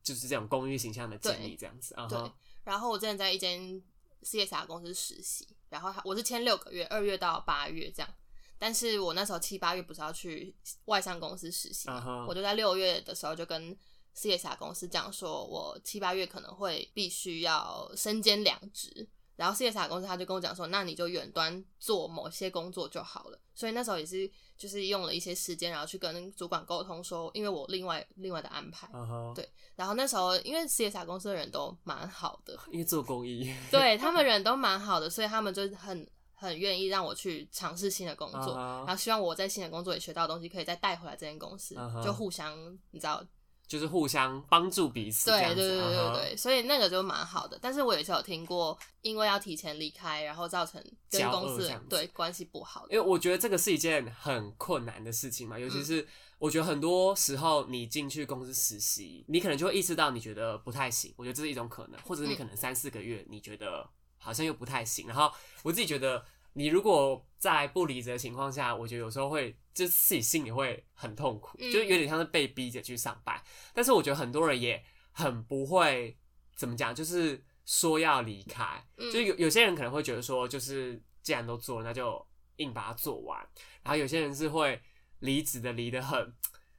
[0.01, 2.07] 就是这种公益形象的建立这样子啊。
[2.07, 2.17] 对，
[2.63, 3.81] 然后我之前在一间
[4.23, 8.09] CSR 公司实习，然后他我是签六个月，二月到八月这样。
[8.57, 10.53] 但是我那时候七八月不是要去
[10.85, 11.87] 外商公司实习
[12.27, 13.77] 我就在六月的时候就跟
[14.15, 19.07] CSR 公司讲说，我七八月可能会必须要身兼两职。
[19.39, 23.39] 然后 CSR 公司他就跟我讲说，那你就远端做某些工作就好了。
[23.55, 28.89] 所以那时候也是就是用了一些时间，然后去跟主管沟通说，因为我另外另外的安排。
[29.33, 42.57] 对然后那时候因为 CSR 公司的人都蛮好的，因为做公益，对他们人都蛮好的，所以他们就很很愿意让我去尝试新的工作然后希望我在新的工作也学到的东西可以再带回来这间公司就互相
[42.91, 43.23] 你知道，
[43.69, 45.29] 就是互相帮助彼此。
[45.29, 47.57] 对对对对对对，所以那个就蛮好的。
[47.61, 52.87] 但是我也是有听过，因为要提前离开，然后造成跟公司对关系不好。
[52.89, 56.05] 因为我觉得这个是一件很困难的事情嘛，尤其是
[56.39, 73.41] 我觉得很多时候你进去公司实习，你可能就会意识到你觉得不太行，我觉得这是一种可能，或者是你可能三四个月你觉得好像又不太行，然后我自己觉得你如果在不离职的情况下，我觉得有时候会就自己心里会很痛苦，嗯就有点像是被逼着去上班。
[73.73, 76.17] 但是我觉得很多人也很不会
[76.55, 83.39] 怎么讲，就是说要离开，嗯就有有些人可能会觉得说，就是既然都做了，那就硬把它做完。
[83.83, 84.81] 然后有些人是会
[85.19, 86.33] 离职的离得很，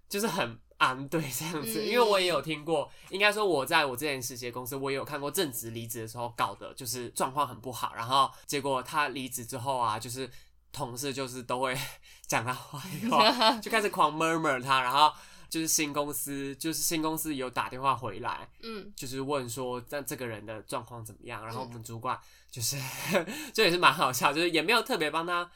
[0.09, 1.83] 就是很安对这样子。
[1.83, 10.31] 嗯因为我也有听过，应该说我在我之前实习的公司，我也有看过正职离职的时候搞的就是状况很不好，然后结果他离职之后啊，就是
[10.73, 11.77] 同事就是都会
[12.27, 12.79] 讲他坏
[13.11, 15.13] 话， 就开始狂 murmur 他，然后。
[15.51, 21.45] 就是新公司，就是新公司有打电话回来，嗯就是问说，那这个人的状况怎么样？
[21.45, 22.17] 然后我嗯们主管
[22.49, 22.77] 就是，
[23.53, 25.51] 这也是蛮好笑，就是也没有特别帮他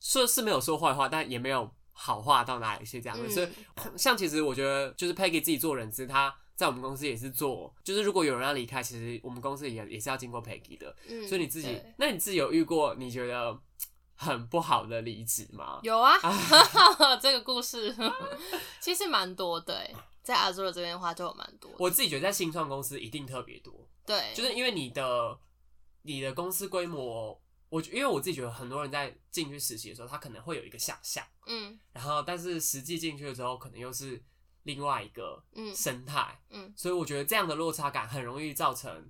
[0.00, 3.48] 说是没有说坏话，但也没有好话到哪里去这样所以
[3.96, 10.94] 像其实我觉得，就是 Peggy 自己做人资，他在我们公司也是做，就是如果有人要离开，其实我们公司也也是要经过 Peggy 的。
[11.08, 13.58] 嗯，所以你自己，那你自己有遇过你觉得
[14.20, 15.78] 很不好的离职吗？
[15.84, 16.18] 有啊，
[17.22, 17.94] 这个故事。
[18.80, 21.70] 其实蛮多的欸，在阿朱的这边的话就有蛮多。
[21.78, 25.38] 我自己觉得在新创公司一定特别多，对，就是因为你的
[26.02, 31.78] 你的公司规模，我因为我自己觉得很多人在进去实习的时候，他可能会有一个想象，嗯。
[31.92, 34.20] 然后但是实际进去了之后，可能又是
[34.64, 35.72] 另外一个嗯。
[35.72, 36.72] 生态，嗯。
[36.76, 39.08] 所以我觉得这样的落差感很容易造成，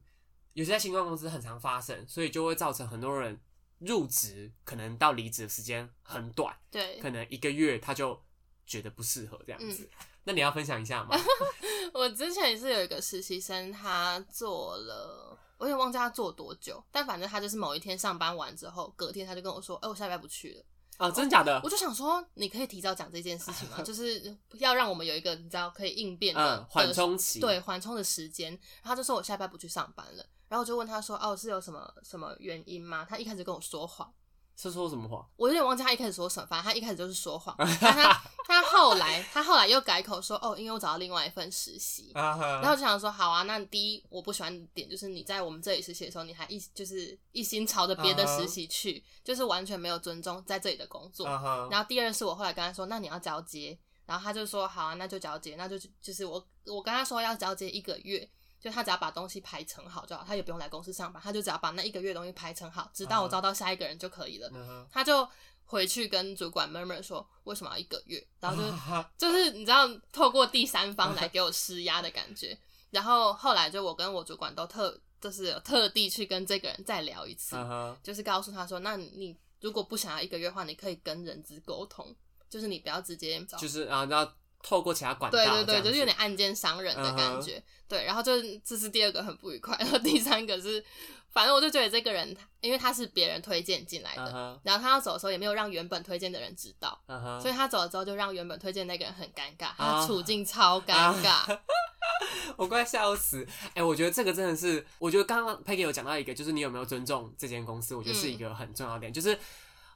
[0.52, 3.40] 有些在新创公司很常发生，所以就会造成很多人
[3.78, 8.20] 入职可能到离职的时间很短，对，可能一个月他就
[8.66, 9.84] 觉得不适合这样子。
[9.84, 11.16] 嗯那你要分享一下吗？
[11.94, 20.62] 我之前也是有一个实习生，他做了，我也忘记他做多久，但反正他就是某一天上班完之后，隔天他就跟我说：“哎、我下礼拜不去了。
[20.98, 21.70] 啊，真的假的我？
[21.70, 23.80] 就想说，你可以提早讲这件事情吗？
[23.86, 27.40] 就是要让我们有一个你知道可以应变的嗯，缓的冲期。
[27.40, 28.50] 对缓冲的时间。
[28.50, 34.12] 然后他就说我下礼拜不去上班了，然后我就问他说：“哦，是有什么什么原因吗？”他一开始跟我说谎。
[34.60, 35.24] 是说什么话？
[35.36, 51.26] 我有点忘记他一开始说什么，反正他一开始就是说谎，但 他他后来他后来又改口说哦，因为我找到另外一份实习，然后我就想说好啊，那第一我不喜欢的点就是你在我们这里实习的时候，你还一就是一心朝着别的实习去就是完全没有尊重在这里的工作。
[51.70, 58.28] 然后第二是我后来跟他说，那你要交接，然后他就说好啊，那就交接，那就就是我我跟他说要交接一个月。
[58.60, 64.50] 就他只要把东西排成好就好，他也不用来公司上班，他就只要把那一个月东西排成好，直到我嗯招到下一个人就可以了。
[64.90, 65.28] 他就
[65.64, 72.58] 回去跟主管 murmur 说为什么要一个月，然后就啊 就是你知道透过第三方来给我施压的感觉。
[72.90, 77.54] 然后后来就我跟我主管都特就是有特地去跟这个人再聊一次，
[78.02, 82.16] 就是告诉他说，那你如果不想要一个月的话，你可以跟人资沟通，
[82.48, 87.62] 就是你不要直接找就是啊，然后透过其他管道对对对，就是有点暗箭伤人的感嗯觉。
[87.86, 88.32] 对，然后就
[88.64, 90.84] 这是第二个很不愉快，然 后第三个是，
[91.30, 97.00] 反正我就觉得这个人，因为他是别人推荐进来的，然后他要走的时候也没有让原本推荐的人知道，
[97.40, 101.58] 所以他走了之后就让原本推荐的那个人很尴尬，他处境超尴尬。
[102.56, 103.46] 我快笑死！
[103.74, 109.12] 哎、我觉得这个真的是，我觉得刚刚 Peggy 有讲到一个，就是你有没有尊重这间公司，我觉得是一个很重要的点。
[109.12, 109.38] 就是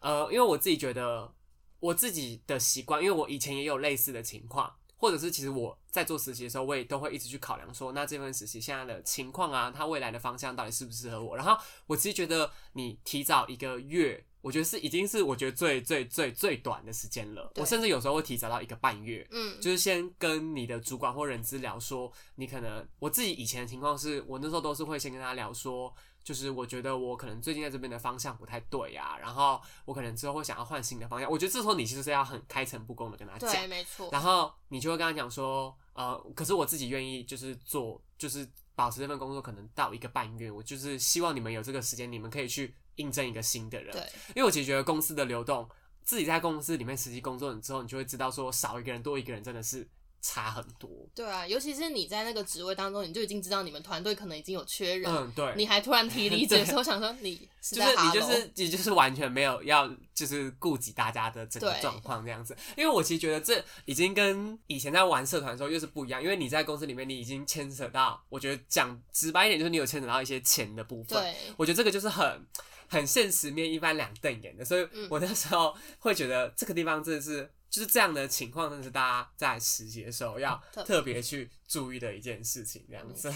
[0.00, 1.28] 呃，因为我自己觉得
[1.82, 11.36] 我自己的习惯，因为我以前也有类似的情况，或者是其实我在做实习的时候，我也都会一直去考量说，那这份实习现在的情况啊，它未来的方向到底适不适合我。
[11.36, 14.24] 然后我其实觉得你提早一个月。
[14.42, 31.30] 我觉得是已经是我觉得最最最最短的时间了，我甚至有时候会提早到一个半月，嗯，就是先跟你的主管或人资聊说，你可能我自己以前的情况是我那时候都是会先跟他聊说，就是我觉得我可能最近在这边的方向不太对啊，然后我可能之后会想要换新的方向。
[31.30, 34.08] 我觉得这时候你其实是要很开诚布公的跟他对，讲，没错。
[34.12, 43.92] 然后你就会跟他讲说，呃，可是我自己愿意就是做，就是保持这份工作可能到一个半月，我就是希望你们有这个时间，你们可以去应征一个新的人。
[43.92, 45.68] 对，因为我其实觉得公司的流动，
[46.02, 49.88] 自己在公司里面实际工作之后，你就会知道说少一个人多一个人真的是
[50.22, 50.88] 差很多。
[51.14, 62.56] 对啊，尤其是你在那个职位当中，你就已经知道你们团队可能已经有缺人，嗯，对，你还突然提离职的时候，想说你 就是你就是你就是完全没有要就是顾及大家的整个状况这样子。
[62.76, 71.20] 因为我其实觉得这已经跟以前在玩社团的时候又是不一样，因为你在公司里面你已经牵扯到，我觉得讲直白一点就是你有牵扯到一些钱的部分。
[71.20, 72.46] 对，我觉得这个就是很
[72.88, 83.32] 很现实面一翻两瞪眼的，所以嗯我那时候会觉得这个地方真的是就是这样的情况，真的是大家在实习的时候要特别去注意的一件事情，这样子，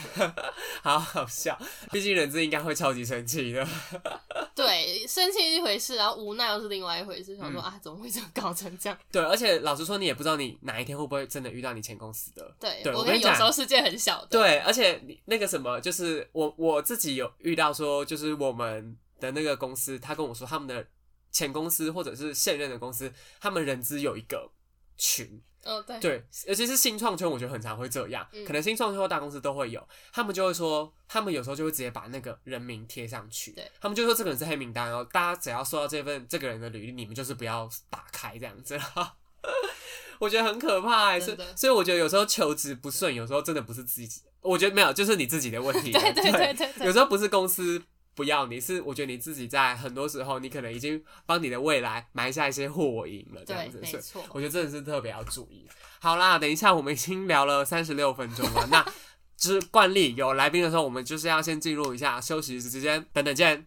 [0.82, 1.58] 好好笑。
[1.90, 3.66] 毕竟人质应该会超级生气的，
[4.54, 8.98] 对，生气一回事，然后无奈又是另外一回事，想说、嗯啊，怎么会这样搞成这样？
[9.10, 12.54] 对，而且老实说，你也不知道你哪一天会不会真的遇到你前公司的。
[12.60, 20.86] 对，对我跟你讲有时候世界很小的，对，而且你那个什么，就是我我自己有遇到说，就是我们的那个公司，他跟我说他们的
[21.36, 24.50] 前公司或者是现任的公司，他们人资有一个
[24.96, 38.80] 群，哦，对，对，尤其是新创圈，我觉得很常会这样，嗯可能新创圈或大公司都会有，他们就会说，他们有时候就会直接把那个人名贴上去，对他们就说这个人是黑名单哦，大家只要收到这份这个人的履历，你们就是不要打开这样子。
[40.18, 41.20] 我觉得很可怕欸，
[41.54, 45.92] 所以我觉得有时候求职不顺，有时候真的不是自己，我觉得没有，就是你自己的问题。
[45.92, 47.82] 对对对对对有时候不是公司
[48.16, 53.78] 不要你，是我觉得你自己在很多时候，你可能已经帮你的未来埋下一些祸因了，这样，子。
[53.78, 54.24] 所以没错。
[54.30, 55.66] 我觉得真的是特别要注意。
[56.00, 58.84] 好啦，等一下我们已经聊了三十六分钟了，那
[59.36, 63.66] 就是惯例有来宾的时候，我们就是要先进入一下休息时间，等等见。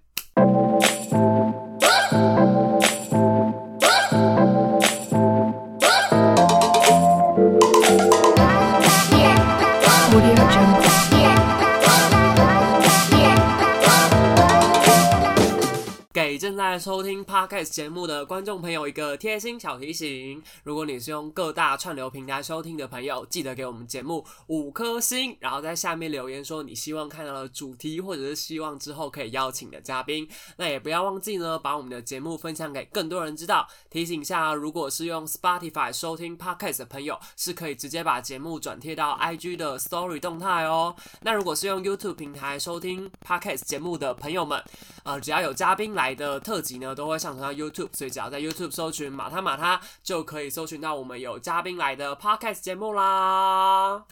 [16.49, 30.27] 正在收听 podcast 节目的观众朋友一个贴心小提醒：如果你是用各大串流平台收听的朋友，记得给我们节目五颗星，然后在下面留言说你希望看到的主题，或者是希望之后可以邀请的嘉宾。
[30.57, 33.67] 那也不要忘记呢，把我们的节目分享给更多人知道。
[33.91, 40.95] 提醒一下，如果是用 Spotify 收听 podcast 的朋友，是可以直接把节目转贴到 IG 的 Story 动态哦。
[41.21, 44.59] 那如果是用 YouTube 平台收听 podcast 节目的朋友们，
[45.03, 54.05] 呃，只要有嘉宾来的特辑呢，都会上传到 YouTube，所以只要在 YouTube 搜寻“马他马他”，就可以搜寻到我们有嘉宾来的 podcast 节目啦。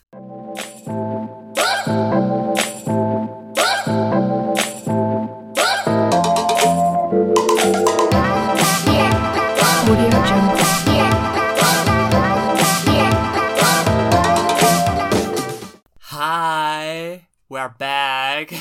[9.87, 10.57] Audio Jungle.
[16.09, 18.53] Hi, we're back。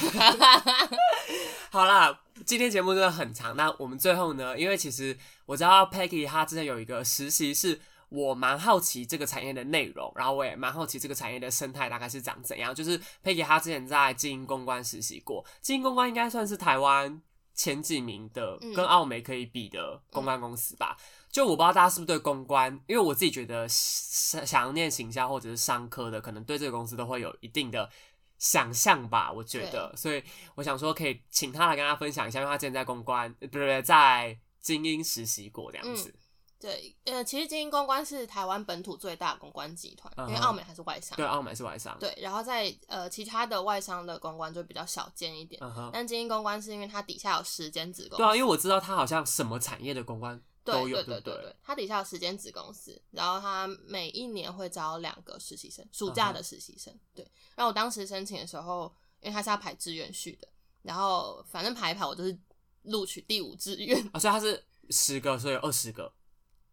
[1.73, 3.55] 好啦，今天节目真的很长。
[3.57, 7.81] 那我们最后呢，因为其实我知道 Peggy 她之前有一个实习是。
[8.09, 12.73] 我蛮好奇这个产业的内容，然后我也蛮好奇这个产业的生态大概是长怎样。
[12.73, 17.21] 就是 Peggy 她之前在经营公关实习过，经营公关应该算是台湾
[17.53, 20.97] 前几名的，嗯跟澳美可以比的公关公司吧。
[21.33, 27.91] 就我不知道大家是不是对公关，因为我自己觉得想想要念行销或者是商科的，可能对这个公司都会有一定的
[28.39, 29.33] 想象吧。
[29.33, 30.23] 我觉得，所以
[30.55, 36.15] 我想说可以请他来跟大家分享一下，因为他之前在公关，呃不是在精英实习过这样子。
[36.59, 41.15] 对，呃，其实精英公关是台湾本土最大的公关集团，因为澳美还是外商。
[41.15, 41.95] 对，澳美是外商。
[42.01, 48.17] 对，然后在呃其他的外商的公关就比较小间一点，嗯，但精英公关是因为它底下有十间子公司。
[48.17, 56.93] 对啊，因为我知道它好像什么产业的公关对都有，对不对对，他底下有十间子公司，然后他每一年会招两个实习生，暑假的实习生。
[57.15, 60.49] 对，然后我当时申请的时候，因为他是要排志愿序的，
[60.83, 62.37] 然后反正排一排我就是
[62.83, 66.13] 录取第五志愿，啊，所以他是十个，所以有二十个，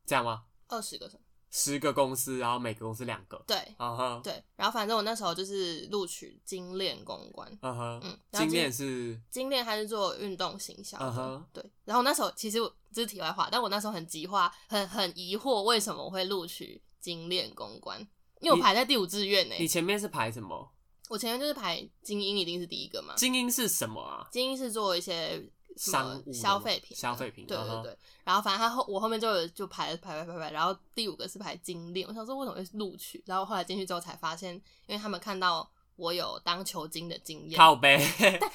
[0.05, 0.45] 这样吗？
[0.67, 1.22] 二十个什么？
[1.55, 3.41] 十个公司，然后每个公司两个。
[3.45, 11.63] 对嗯哼，对，然后反正我那时候就是录取精炼公关，嗯哼，嗯，精炼是精炼还是做运动行销的嗯哼对。
[11.85, 17.99] 然后那时候其实我这是题外话，但我那时候很急化，很很疑惑为什么我会录取精炼公关，
[18.41, 19.53] 因为我排在第五志愿呢。
[19.59, 20.71] 你前面是排什么？
[21.09, 23.13] 我前面就是排精英，一定是第一个嘛。
[23.15, 24.27] 精英是什么啊？
[24.31, 25.39] 精英是做一些
[25.77, 27.97] 商务消费品，消费品对对对。
[28.23, 33.21] 然后反正他后我后面就有就排排排排排，然后第五个是排精炼，我想说为什么会录取？
[33.25, 34.53] 然后后来进去之后才发现，
[34.87, 37.57] 因为他们看到我有当球精的经验。
[37.57, 37.95] 靠背，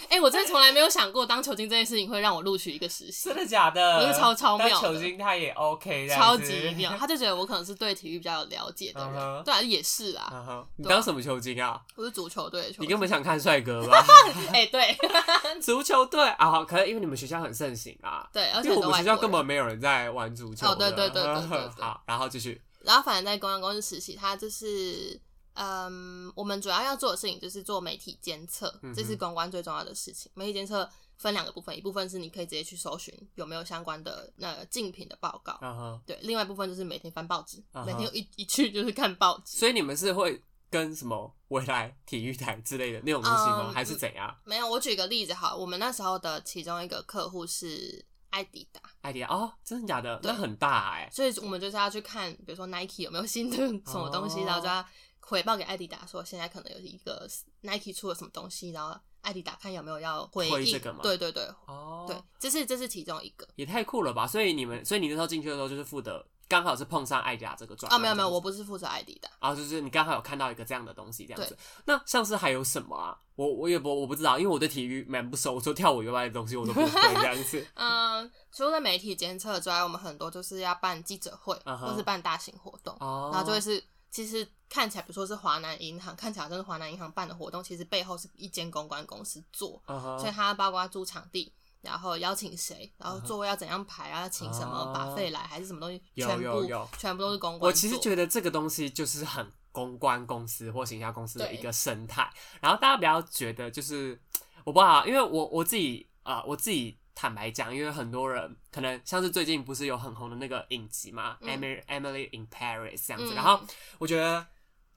[0.08, 3.98] 哎、我真的从来没有想过当球精这件事情会让我录取一个实习真，的假的？
[3.98, 6.96] 我是超超妙球星他也 OK，超子级妙。
[6.98, 11.80] 他就觉得我可能是对体育比较有了解的人，对啊，也是啦，嗯哼你当什么球星啊？
[11.96, 12.88] 我是足球队的球你。
[12.88, 14.04] 根本想看帅哥吧？
[14.52, 14.96] 哎、对
[15.62, 18.28] 足球队啊，好可能因为你们学校很盛行啊。
[18.32, 21.34] 对，而且因为我们学校根本没有人在玩足球对对对对
[21.78, 22.60] 好，然后继续。
[22.82, 25.20] 然后反正在公关公司实习，他就是
[25.58, 30.30] 嗯，我们主要要做的事情就是做媒体监测这是公关最重要的事情。
[30.34, 39.58] 媒体监测分两个部分，一部分是你可以直接去搜寻有没有相关的那竞品的报告，嗯哼，对，另外一部分就是每天翻报纸，每天一一去就是看报纸。
[39.58, 40.40] 所以你们是会
[40.70, 43.64] 跟什么未来体育台之类的那种东西吗？
[43.68, 44.32] 嗯还是怎样？
[44.44, 50.16] 没有，我举个例子哈，我们那时候的其中一个客户是艾迪达，艾迪达哦，真的假的？
[50.18, 51.08] 对那很大哎。
[51.10, 53.56] 所以我们就是要去看，比如说 Nike 有没有新的
[53.90, 54.86] 什么东西，哦然后就要
[55.28, 57.28] 回报给艾迪达说现在可能有一个
[57.60, 60.54] Nike 出了什么东西，然后艾迪达看有没有要回应。
[60.54, 63.46] 推这个吗对对对、哦，对，这是这是其中一个。
[63.56, 64.26] 也太酷了吧！
[64.26, 69.28] 所以你们，所以你那时候进去的时候就是负责刚好是碰上艾迪达这个状哦，没有没有，我不是负责艾迪达。
[69.38, 71.54] 啊，就是你刚好有看到一个这样的东西，这样子。
[71.84, 73.18] 那像是还有什么啊？
[73.34, 77.66] 我我也不我不知道，因为我对体育蛮不熟，我说跳舞以外的东西我都不会这样子。
[77.76, 89.82] 嗯，除了媒体监测之外，我们很多就是要办记者会，或是办大型活动，哦，然后就会是其实看起来，比如说是华南银行，看起来好像是华南银行办的活动，其实背后是一间公关公司做，
[90.18, 91.52] 所以它包括租场地。
[91.80, 94.22] 然后邀请谁，然后座位要怎样排啊？
[94.22, 96.02] 要请什么哦把费来，还是什么东西？
[96.16, 97.68] 全部有有全部都是公关。
[97.68, 102.28] 我其实觉得这个东西就是很公关公司或行销公司的一个生态，
[102.60, 104.20] 然后大家不要觉得就是
[104.64, 113.60] 我不好，因为我我自己啊、呃我自己坦白讲，因为很多人可能像是最近不是有很红的那个影集嘛、嗯 e m i l y Emily in Paris 这样子，嗯然后
[113.98, 114.46] 我觉得。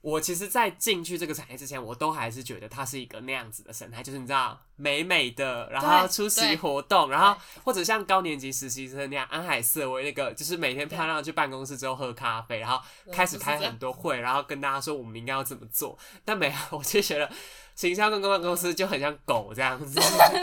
[0.04, 15.96] 我其实，在进去这个产业之前，我都还是觉得它是一个那样子的生态，就是你知道，美美的，然后出席活动，然后或者像高年级实习生那样，安海瑟薇那个，就是每天漂亮地去办公室之后喝咖啡，然后开始开很多会，然后跟大家说我们应该要怎么做。
[16.26, 17.32] 但没有， 我就觉得
[17.76, 20.00] 行销跟公关公司就很像狗这样子。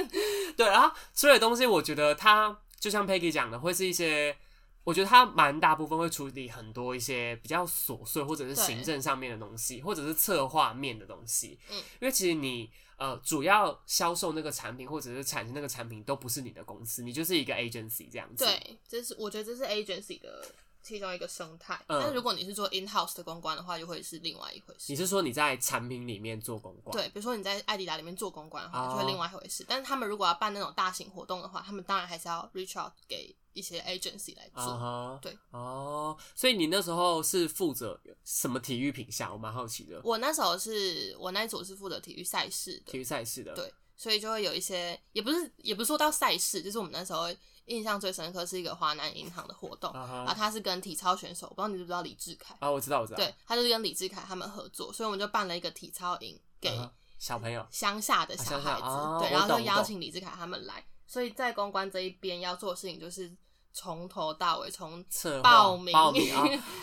[0.56, 4.36] 对，然后所有东西，我觉得它就像 Peggy 讲的，会是一些。
[4.84, 11.58] 我觉得它蛮大部分会处理很多一些比较琐碎或者是行政上面的东西，或者是策划面的东西。
[11.70, 20.42] 嗯，因为其实你呃主要销售那个产品或者是产生那个产品都不是你的公司，你就是一个 agency 这样子。，对，这是我觉得这是 agency 的
[20.88, 21.74] 其中一个生态。
[21.86, 24.96] 嗯但是如果你是做 in house 的公关的话，就会是另外一回事你。
[24.96, 26.96] 是说你在产品里面做公关？
[26.96, 29.64] 对，比如说你在艾迪达里面做公关的话，哦就会另外一回事。
[29.68, 34.76] 但是他们如果要办那种大型活动的话，他们当然还是要 reach out 给一些 agency 来啊做。
[34.76, 39.32] 哈，对哦，所以你那时候是负责什么体育品项？
[39.32, 40.00] 我蛮好奇的。
[40.04, 47.28] 我那时候是我那一组是负责体育赛事的体，育赛事的，对，所以就会有一些，也不是也不是说到赛事，就是我们那时候
[47.68, 53.16] 印象最深刻是一个华南银行的活动，啊哈然后他是跟体操选手，我不知道你知不知道李志凯，啊，我知道，我知道。
[53.16, 56.70] 对，他就是跟李志凯他们合作，所以我们就办了一个体操营给
[57.18, 63.34] 小朋友，乡下的小孩子，哦对，然后就邀请李志凯他们来，所以在公关这一边要做的事情就是
[63.72, 65.04] 从头到尾，从
[65.42, 66.34] 报名报名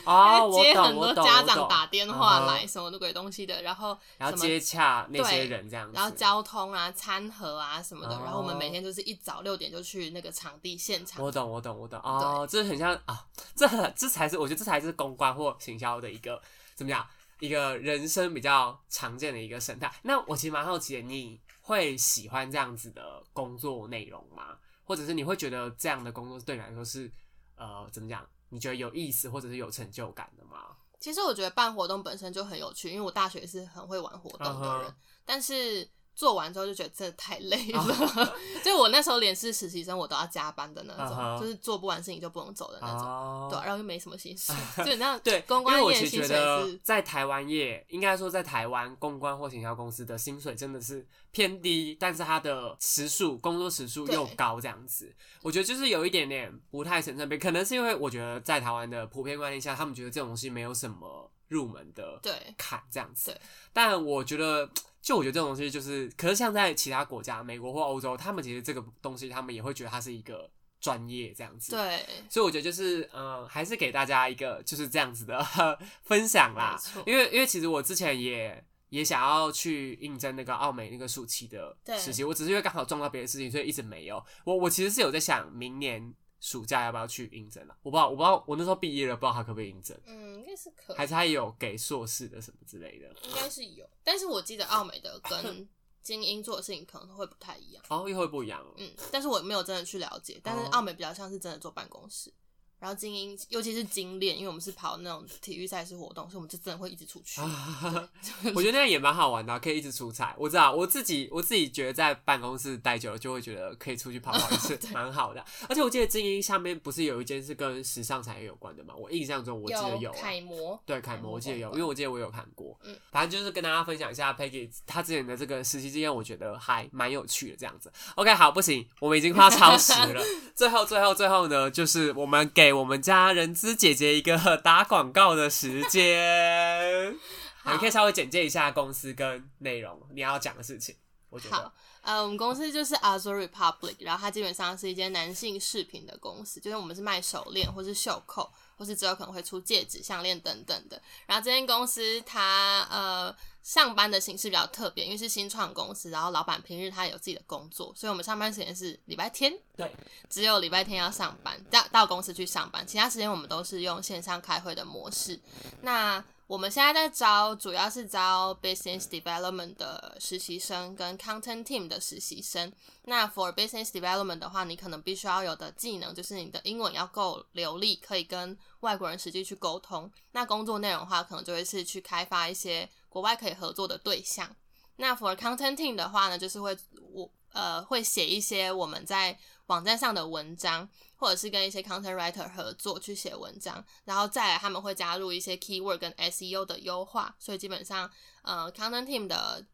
[0.06, 11.22] 啊，哦， 接，很多家长打电话来什么的鬼东西的，然后然后接洽那些人这样子，然后交通啊、餐盒啊什么的，哦然后我们每天就是一早六点就去那个场地现场。
[11.22, 12.00] 我懂，我懂，我懂。
[12.02, 13.26] 哦，这很像啊，
[13.56, 16.42] 这这才是我觉得这才是公关或行销的一个
[16.76, 17.06] 怎么讲，
[17.40, 19.92] 一个人生比较常见的一个生态。
[20.04, 24.56] 那我其实蛮好奇的，你会喜欢这样子的工作内容吗？
[24.86, 27.12] 或者是你会觉得这样的工作对你来说是
[27.56, 28.26] 呃怎么讲？
[28.50, 30.78] 你觉得有意思或者是有成就感的吗？
[31.00, 37.80] 其实我觉得办活动本身就很有趣，因为我大学是很会玩活动的人，但是做完之后就觉得真的太累了。
[37.80, 43.06] 哦 就我那时候连是实习生，我都要加班的那种就是做不完事情就不能走的那种。
[43.06, 57.38] 哦对啊、然后又没什么薪水， 就你那样对，公关业薪水在台湾业，应该说在台湾公关或行销公司的薪水真的是偏低，但是它的时数工作时数又高，这样子，我觉得就是有一点点不太成正比。
[57.38, 63.38] 可能是因为我觉得在台湾的普遍观念下，他们觉得这种东西没有什么入门的对坎这样子。
[63.74, 64.70] 但我觉得，
[65.06, 70.50] 就我觉得这种东西就是，可是像在其他国家，美国或欧洲，他们其实这个东西，他们也会觉得它是一个
[70.82, 71.74] 专业这样子。
[71.74, 75.40] 对，所以我觉得就是，嗯、还是给大家一个就是这样子的
[76.02, 77.04] 分享啦错。
[77.06, 84.20] 因为因为其实我之前也也想要去应征那个澳美那个暑期的对实习，我只是因为刚好撞到别的事情，所以一直没有。
[84.44, 87.78] 我我其实是有在想明年暑假要不要去应征啊。
[87.82, 93.08] 我不知道，我不知道我那时候毕业了，不知道他可不可以应征，嗯，应该是可以，还是他有给硕士的什么之类的。
[93.24, 95.68] 应该是有，但是我记得澳美的跟
[96.02, 97.84] 精英做的事情可能会不太一样。
[97.90, 98.74] 哦，又会不一样哦。
[98.78, 102.32] 嗯，但是我没有真的去了解，但是哦奥美比较像是真的坐办公室，
[102.80, 107.40] 然后精英尤其是精练，因为我们是跑那种体育赛事活动，所以我们就真的会一直出去。
[107.42, 108.10] 啊
[108.54, 110.36] 我觉得那样也蛮好玩的啊、可以一直出差。
[110.38, 115.44] 我知道我自己，我自己觉得在办公室待久了，就会觉得可以出去跑跑一次， 蛮好的。
[115.70, 118.94] 而且我记得精英下面不是有一间是跟时尚产业有关的嘛？
[118.96, 120.16] 我印象中我记得有啊。
[120.16, 122.78] 楷模，对楷模，我记得有，因为我记得我有看过。
[122.84, 127.56] 嗯反正就是跟大家分享一下 Peggy 他之前的这个实习经验，我觉得还蛮有趣的。
[127.58, 130.22] 这样子，OK，好，不行，我们已经快要超时了。
[130.54, 137.16] 最后，最后，最后呢，就是我们给我们家人资姐姐一个打广告的时间。
[137.72, 140.96] 你可以稍微简介一下公司跟内容你要讲的事情。
[141.32, 151.02] 我觉得好，呃，我们公司就是 Azure Republic，然后它基本上是一间男性饰品的公司，就是我们是卖手链或是袖扣，或是之后可能会出戒指、项链等等的。
[151.26, 153.36] 然后这间公司它呃
[153.66, 159.92] 上班的形式比较特别，因为是新创公司，然后老板平日他有自己的工作，所以我们上班时间是礼拜天，对，
[160.30, 165.42] 只有礼拜天要上班，到到公司去上班，其他时间我们都是用线上开会的模式。
[165.82, 172.72] 那我们现在在招，主要是招 business development 的实习生跟 content team 的实习生。
[173.06, 180.12] 那 for business development 的话，你可能必须要有的技能就是你的英文要够流利，可以跟外国人实际去沟通。
[180.34, 184.56] 那工作内容的话，可能就会是去开发一些国外可以合作的对象。
[184.98, 186.78] 那 for content team 的话呢，就是会
[187.12, 189.36] 我呃会写一些我们在
[189.66, 190.88] 网站上的文章，
[191.18, 198.10] 或者是跟一些 content writer 合作去写文章，然后再他们会加入一些 keyword 跟 SEO 的优化，所以基本上
[198.42, 199.66] 呃 content team 的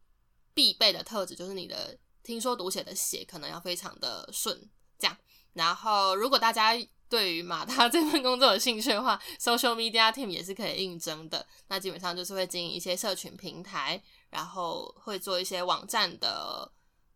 [0.53, 4.69] 必备的特质就是你的听说读写的写可能要非常的顺，
[4.99, 5.17] 这样。
[5.53, 6.73] 然后如果大家
[7.09, 11.45] 对于马达 这份工作有兴趣的话，social media team 也是可以应征的。
[11.67, 16.71] 那基本上就是会经营一些社群平台，然后会做一些网站的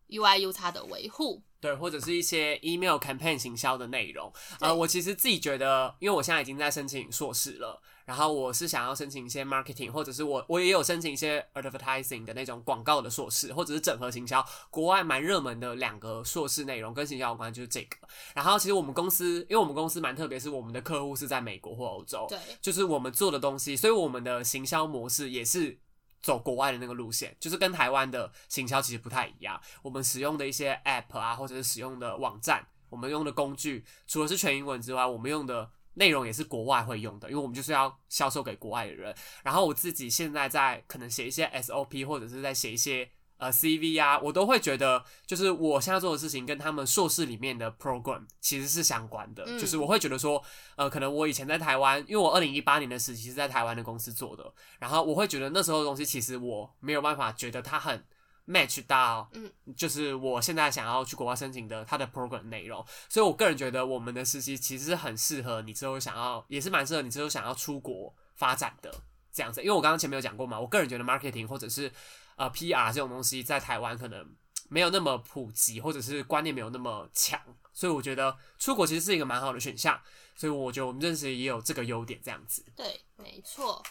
[0.09, 1.43] UI U 叉的维护。
[1.59, 4.31] 对，或者是一些 email campaign 行销的内容。
[4.59, 17.97] 呃，我其实自己觉得，因为我现在已经在申请硕士了，然后我是想要申请一些 marketing，或者是我我也有申请一些 advertising 的那种广告的硕士，或者是整合行销，国外蛮热门的两个硕士内容跟行销有关，就是这个。
[18.35, 25.79] 然后其实我们公司，因为我们公司蛮特别，是我们的客户是在美国或欧洲，对，就是我们做的东西，所以我们的行销模式也是
[26.25, 29.61] 走国外的那个路线，就是跟台湾的行销其实不太一样。
[29.83, 39.15] 我们使用的一些 app 啊，或者是使用的网站，我们用的工具，除了是全英文之外，我们用的内容也是国外会用的，因为我们就是要销售给国外的人。
[39.43, 43.07] 然后我自己现在在可能写一些 SOP，或者是在写一些
[43.37, 49.43] 呃 CV 啊，我都会觉得，就是我现在做的事情跟他们硕士里面的 program 其实是相关的。
[49.45, 50.41] 嗯就是我会觉得说，
[50.75, 58.05] 呃，可能我以前在台湾，因为我二零一八年的实习是在台湾的公司做的，然后我会觉得那时候的东西其实我没有办法觉得它很
[58.47, 68.93] match 到，嗯，就是我现在想要去国外申请的它的 program 内容，所以我个人觉得我们的实习其实是很适合你之后想要，也是蛮适合你之后想要出国发展的
[69.33, 69.61] 这样子。
[69.61, 71.91] 因为我刚刚前面有讲过嘛，我个人觉得 marketing 或者是
[72.35, 74.35] 呃 PR 这种东西在台湾可能
[74.69, 77.39] 没有那么普及，或者是观念没有那么强，
[77.73, 80.01] 所以我觉得出国其实是一个蛮好的选项。
[80.37, 82.65] 所以我觉得我们认识也有这个优点这样子。
[82.75, 83.81] 对，没错。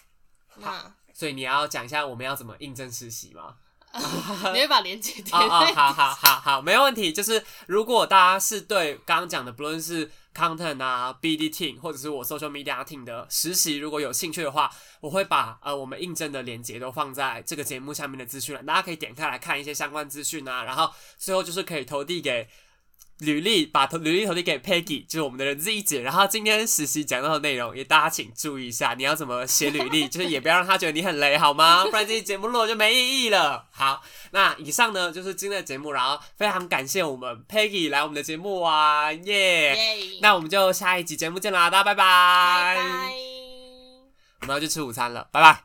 [0.56, 3.56] 那所以你要讲一下我们要怎么应征实习吗？
[4.52, 7.12] 你会把链接贴啊啊，在好好好好，没有问题。
[7.12, 14.70] 就是如果大家是对刚刚讲的，不论是 content 啊、BD team 或者是我 social media team 的实习，如果有兴趣的话，
[15.00, 20.64] 我会把呃我们应征的链接都放在这个节目下面的资讯栏，大家可以点开来看一些相关资讯啊。
[20.64, 22.48] 然后最后就是可以投递给。
[23.24, 26.02] 履历把投履历投递给 Peggy，就是我们的人资一姐。
[26.02, 31.84] 然后今天实习讲到的内容，也大家请注意一下，你要怎么写履历， 就是也不要让他觉得你很雷，好吗？
[31.84, 33.66] 不然这期节目录了就没意义了。
[33.72, 39.76] 好，那以上呢就是今天的节目，然后非常感谢我们 Peggy 来我们的节目啊，耶、耶，
[40.20, 42.04] 那我们就下一集节目见啦，大家拜拜。
[42.04, 42.84] 拜拜。
[44.42, 45.64] 我们要去吃午餐了，拜拜。